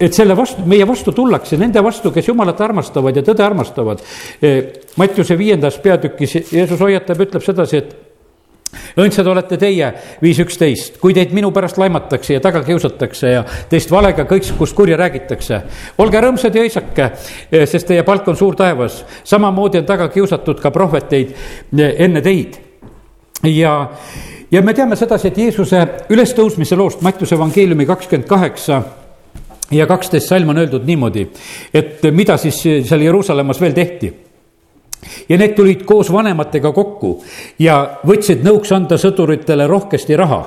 [0.00, 4.00] et selle vastu, meie vastu tullakse, nende vastu, kes Jumalat armastavad ja tõde armastavad.
[4.40, 4.62] Eh,
[4.96, 8.09] Mattiuse viiendas peatükis Jeesus hoiatab, ütleb sedasi, et
[9.00, 9.90] õndsad olete teie,
[10.22, 14.98] viis üksteist, kui teid minu pärast laimatakse ja taga kiusatakse ja teist valega kõikskust kurja
[15.00, 15.60] räägitakse.
[15.98, 17.10] olge rõõmsad ja õisake,
[17.66, 19.04] sest teie palk on suur taevas.
[19.24, 21.34] samamoodi on taga kiusatud ka prohveteid
[21.96, 22.58] enne teid.
[23.42, 23.90] ja,
[24.50, 28.82] ja me teame sedasi, et Jeesuse ülestõusmise loost Mattiuse evangeeliumi kakskümmend kaheksa
[29.70, 31.28] ja kaksteist salm on öeldud niimoodi,
[31.74, 34.29] et mida siis seal Jeruusalemmas veel tehti
[35.28, 37.14] ja need tulid koos vanematega kokku
[37.58, 40.42] ja võtsid nõuks anda sõduritele rohkesti raha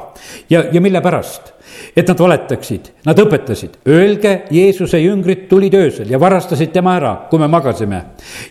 [0.49, 1.53] ja, ja mille pärast?
[1.95, 7.41] et nad valetaksid, nad õpetasid, öelge, Jeesuse jüngrid tulid öösel ja varastasid tema ära, kui
[7.41, 8.01] me magasime.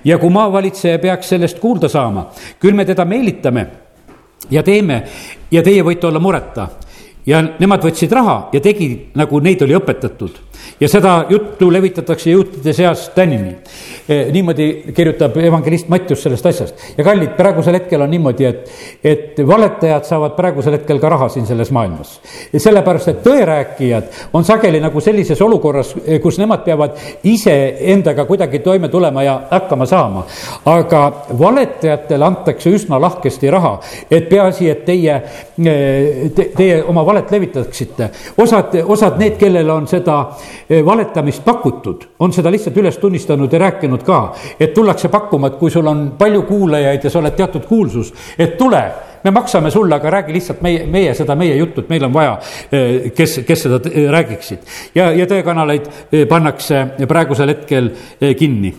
[0.04, 2.28] ja kui maavalitseja peaks sellest kuulda saama,
[2.60, 3.66] küll me teda meelitame
[4.50, 5.02] ja teeme
[5.50, 6.68] ja teie võite olla mureta.
[7.26, 10.40] Ja nemad võtsid raha ja tegid, nagu neid oli õpetatud
[10.80, 13.56] ja seda juttu levitatakse juutide seas tänini.
[14.08, 18.70] Eh, niimoodi kirjutab evangelist Mattius sellest asjast ja kallid, praegusel hetkel on niimoodi, et,
[19.04, 22.16] et valetajad saavad praegusel hetkel ka raha siin selles maailmas.
[22.56, 28.88] sellepärast, et tõerääkijad on sageli nagu sellises olukorras, eh, kus nemad peavad iseendaga kuidagi toime
[28.88, 30.26] tulema ja hakkama saama.
[30.64, 31.02] aga
[31.38, 33.78] valetajatele antakse üsna lahkesti raha,
[34.10, 38.10] et peaasi, et teie eh, te,, teie oma valet levitaksite.
[38.42, 40.18] osad, osad need, kellel on seda
[40.72, 44.18] Eh, valetamist pakutud, on seda lihtsalt üles tunnistanud ja rääkinud ka,
[44.60, 48.54] et tullakse pakkuma, et kui sul on palju kuulajaid ja sa oled teatud kuulsus, et
[48.56, 48.80] tule
[49.24, 52.38] me maksame sulle, aga räägi lihtsalt meie, meie seda meie juttu, et meil on vaja,
[52.72, 54.64] eh, kes, kes seda eh, räägiksid.
[54.94, 55.90] ja, ja tõekanaleid
[56.30, 57.90] pannakse praegusel hetkel
[58.38, 58.74] kinni.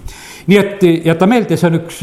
[0.48, 2.00] Nii et jäta meelde, see on üks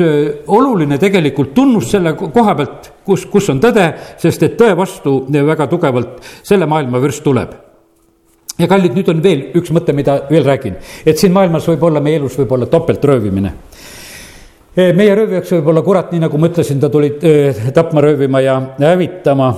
[0.49, 5.67] oluline tegelikult tunnus selle koha pealt, kus, kus on tõde, sest et tõe vastu väga
[5.71, 7.59] tugevalt selle maailma vürst tuleb
[8.61, 10.77] ja kallid, nüüd on veel üks mõte, mida veel räägin,
[11.07, 13.53] et siin maailmas võib olla, meie elus võib olla topeltröövimine.
[14.97, 17.11] Meie röövijaks võib olla kurat, nii nagu ma ütlesin, ta tuli
[17.75, 19.55] tapma, röövima ja hävitama.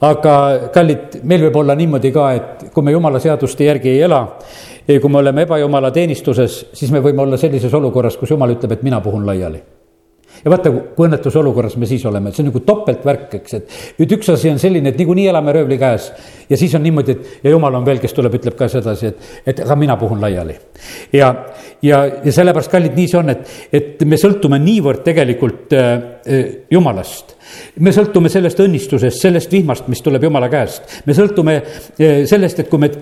[0.00, 0.34] aga
[0.72, 4.20] kallid, meil võib olla niimoodi ka, et kui me jumala seaduste järgi ei ela,
[4.86, 8.86] kui me oleme ebajumala teenistuses, siis me võime olla sellises olukorras, kus jumal ütleb, et
[8.86, 9.62] mina puhun laiali
[10.44, 14.14] ja vaata, kui õnnetuse olukorras me siis oleme, see on nagu topeltvärk, eks, et nüüd
[14.16, 16.08] üks asi on selline, et niikuinii elame röövli käes
[16.48, 19.28] ja siis on niimoodi, et ja jumal on veel, kes tuleb, ütleb ka sedasi, et,
[19.52, 20.56] et aga mina puhun laiali.
[21.12, 21.30] ja,
[21.84, 25.92] ja, ja sellepärast, kallid, nii see on, et, et me sõltume niivõrd tegelikult äh,
[26.24, 27.36] äh jumalast
[27.82, 31.02] me sõltume sellest õnnistusest, sellest vihmast, mis tuleb jumala käest.
[31.06, 32.92] me sõltume äh, sellest, et kui me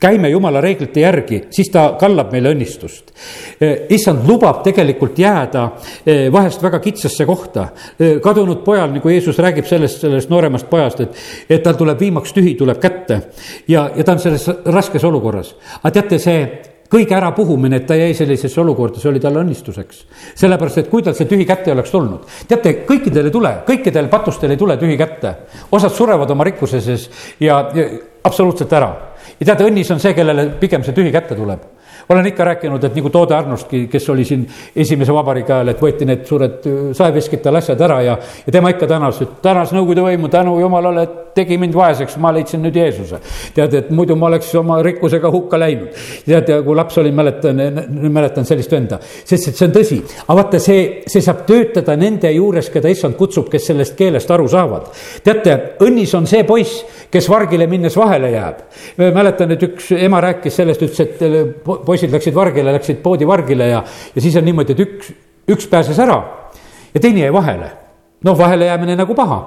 [0.00, 3.12] käime jumala reeglite järgi, siis ta kallab meile õnnistust.
[3.60, 5.66] Eh, issand lubab tegelikult jääda
[6.06, 7.68] eh, vahest väga kitsasse kohta.
[7.98, 12.32] Eh, kadunud pojal, nagu Jeesus räägib sellest, sellest nooremast pojast, et, et tal tuleb viimaks
[12.36, 13.20] tühi, tuleb kätte
[13.68, 15.54] ja, ja ta on selles raskes olukorras.
[15.82, 16.40] aga teate, see
[16.90, 20.00] kõige ärapuhumine, et ta jäi sellisesse olukorda, see oli talle õnnistuseks.
[20.40, 24.08] sellepärast, et kui tal see tühi kätte ei oleks tulnud, teate, kõikidel ei tule, kõikidel
[24.10, 25.34] patustel ei tule tühi kätte.
[25.70, 27.86] osad surevad oma rikkuse sees ja, ja
[28.24, 29.09] absoluutselt ära
[29.40, 31.68] ja tead, õnnis on see, kellele pigem see tühi kätte tuleb.
[32.10, 34.42] Olen ikka rääkinud, et nagu Toode Arnostki, kes oli siin
[34.76, 38.16] esimese vabariigi ajal, et võeti need suured äh, saeveskid tal asjad ära ja,
[38.46, 42.32] ja tema ikka tänas, et tänas Nõukogude võimu, tänu jumalale, et tegi mind vaeseks, ma
[42.34, 43.20] leidsin nüüd Jeesuse.
[43.54, 45.94] tead, et muidu ma oleks oma rikkusega hukka läinud.
[46.26, 47.62] tead, kui laps olin, mäletan,
[48.10, 50.00] mäletan sellist venda, sest et see on tõsi.
[50.26, 54.48] aga vaata, see, see saab töötada nende juures, keda issand kutsub, kes sellest keelest aru
[54.50, 54.90] saavad.
[55.24, 58.66] teate, õnnis on see poiss, kes vargile minnes vahele jääb.
[58.98, 63.68] mäletan, et üks ema rääkis sellest, ütles, et poiss poisid läksid vargile, läksid poodi vargile
[63.68, 63.82] ja,
[64.14, 65.12] ja siis on niimoodi, et üks,
[65.50, 66.20] üks pääses ära
[66.94, 67.70] ja teine jäi vahele.
[68.24, 69.40] noh, vahele jäämine nagu paha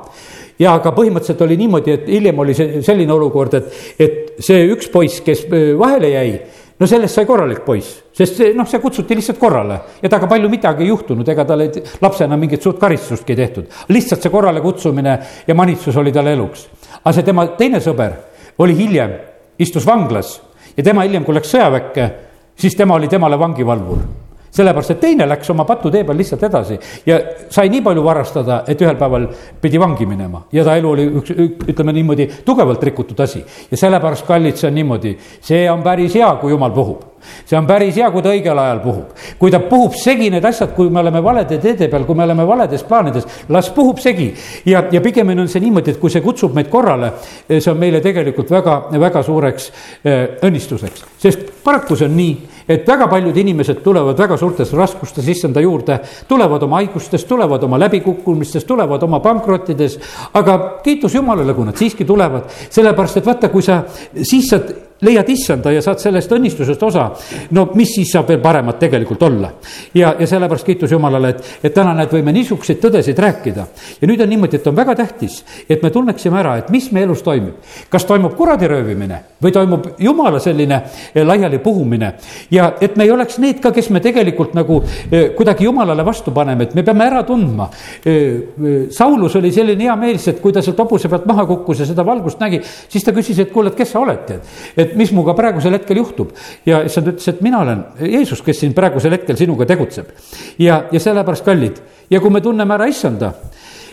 [0.59, 4.89] ja aga põhimõtteliselt oli niimoodi, et hiljem oli see selline olukord, et, et see üks
[4.93, 5.45] poiss, kes
[5.79, 6.33] vahele jäi,
[6.79, 10.51] no sellest sai korralik poiss, sest see noh, see kutsuti lihtsalt korrale ja temaga palju
[10.51, 11.69] midagi ei juhtunud, ega talle
[12.01, 13.69] lapsena mingit suurt karistustki ei tehtud.
[13.93, 16.67] lihtsalt see korrale kutsumine ja manitsus oli talle eluks.
[17.01, 18.17] aga see tema teine sõber
[18.57, 19.15] oli hiljem,
[19.59, 20.35] istus vanglas
[20.77, 22.11] ja tema hiljem, kui läks sõjaväkke,
[22.57, 24.22] siis tema oli temale vangivalvur
[24.53, 26.77] sellepärast, et teine läks oma patutee peal lihtsalt edasi
[27.09, 29.27] ja sai nii palju varastada, et ühel päeval
[29.61, 31.33] pidi vangi minema ja ta elu oli üks,
[31.73, 33.43] ütleme niimoodi, tugevalt rikutud asi.
[33.71, 37.13] ja sellepärast, kallid, see on niimoodi, see on päris hea, kui jumal puhub
[37.45, 39.13] see on päris hea, kui ta õigel ajal puhub.
[39.39, 42.45] kui ta puhub segi need asjad, kui me oleme valede teede peal, kui me oleme
[42.47, 44.33] valedes plaanides, las puhub segi.
[44.65, 47.13] ja, ja pigemini on see niimoodi, et kui see kutsub meid korrale,
[47.49, 49.71] see on meile tegelikult väga, väga suureks
[50.03, 51.05] eh, õnnistuseks.
[51.17, 52.33] sest paraku see on nii
[52.67, 57.79] et väga paljud inimesed tulevad väga suurtes raskustes issanda juurde, tulevad oma haigustest, tulevad oma
[57.79, 59.99] läbikukkumistest, tulevad oma pankrottides.
[60.33, 63.83] aga kiitus Jumalale, kui nad siiski tulevad, sellepärast et vaata, kui sa
[64.21, 67.09] siis saad leiad issanda ja saad sellest õnnistusest osa.
[67.51, 69.51] no mis siis saab veel paremat tegelikult olla.
[69.93, 73.65] ja, ja sellepärast kiitus Jumalale, et, et täna näed, võime niisuguseid tõdesid rääkida.
[74.01, 77.07] ja nüüd on niimoodi, et on väga tähtis, et me tunneksime ära, et mis meie
[77.07, 77.59] elus toimub.
[77.89, 80.81] kas toimub kuradi röövimine või toimub Jumala selline
[81.13, 82.13] eh, laialipuhumine.
[82.51, 84.81] ja et me ei oleks need ka, kes me tegelikult nagu
[85.11, 87.69] eh, kuidagi Jumalale vastu paneme, et me peame ära tundma.
[88.05, 91.89] Eh, Saulus oli selline hea meeles, et kui ta sealt hobuse pealt maha kukkus ja
[91.89, 94.53] seda valgust nägi, siis ta küsis, et kuule, et kes sa oled, tead.
[94.77, 96.31] et et mis minuga praegusel hetkel juhtub.
[96.65, 100.13] ja issand ütles, et mina olen Jeesus, kes siin praegusel hetkel sinuga tegutseb.
[100.59, 103.33] ja, ja sellepärast kallid ja kui me tunneme ära issanda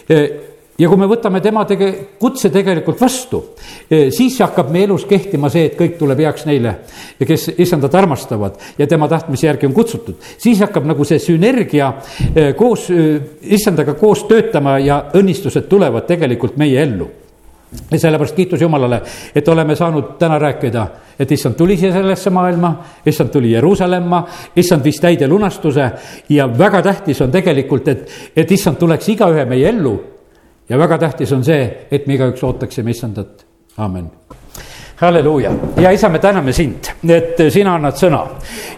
[0.09, 0.20] e,
[0.80, 3.42] ja kui me võtame tema tege-, kutse tegelikult vastu,
[3.88, 6.74] e, siis hakkab meie elus kehtima see, et kõik tuleb heaks neile,
[7.18, 10.20] kes issandat armastavad ja tema tahtmise järgi on kutsutud.
[10.38, 11.94] siis hakkab nagu see sünergia
[12.34, 12.88] e, koos,
[13.42, 17.11] issandaga koos töötama ja õnnistused tulevad tegelikult meie ellu
[17.91, 19.03] ja sellepärast kiitus Jumalale,
[19.35, 20.87] et oleme saanud täna rääkida,
[21.18, 22.73] et issand tuli siia sellesse maailma,
[23.07, 24.25] issand tuli Jeruusalemma,
[24.57, 25.91] issand viis täide lunastuse
[26.29, 30.01] ja väga tähtis on tegelikult, et, et issand tuleks igaühe meie ellu.
[30.68, 33.47] ja väga tähtis on see, et me igaüks ootaksime issandat,
[33.79, 34.11] aamen
[35.01, 38.20] halleluuja ja isa, me täname sind, et sina annad sõna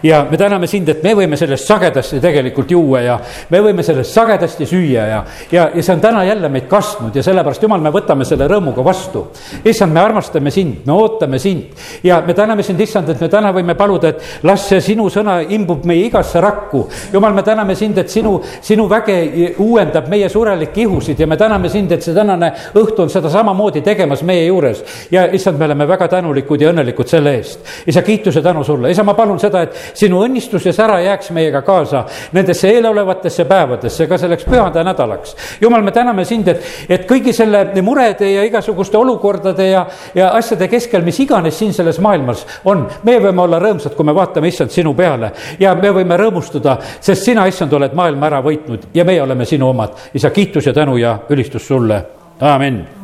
[0.03, 3.17] ja me täname sind, et me võime sellest sagedasti tegelikult juua ja
[3.51, 5.17] me võime sellest sagedasti süüa ja,
[5.51, 8.85] ja, ja see on täna jälle meid kastnud ja sellepärast, jumal, me võtame selle rõõmuga
[8.85, 9.25] vastu.
[9.65, 13.51] issand, me armastame sind, me ootame sind ja me täname sind, issand, et me täna
[13.51, 16.85] võime paluda, et las see sinu sõna imbub meie igasse rakku.
[17.11, 19.19] jumal, me täname sind, et sinu, sinu väge
[19.57, 23.83] uuendab meie surelikke ihusid ja me täname sind, et see tänane õhtu on seda samamoodi
[23.83, 27.59] tegemas meie juures ja issand, me oleme väga tänulikud ja õnnelikud selle eest.
[27.87, 31.63] isa, kiituse tänu sulle, isa, ma palun seda, et sinu õnnistus ja sära jääks meiega
[31.65, 32.05] kaasa
[32.35, 35.35] nendesse eelolevatesse päevadesse, ka selleks pühade nädalaks.
[35.61, 39.85] jumal, me täname sind, et, et kõigi selle murede ja igasuguste olukordade ja,
[40.15, 44.15] ja asjade keskel, mis iganes siin selles maailmas on, me võime olla rõõmsad, kui me
[44.15, 48.89] vaatame, issand, sinu peale ja me võime rõõmustada, sest sina, issand, oled maailma ära võitnud
[48.93, 50.09] ja meie oleme sinu omad.
[50.13, 52.03] isa, kiitus ja tänu ja ülistus sulle,
[52.39, 53.02] amin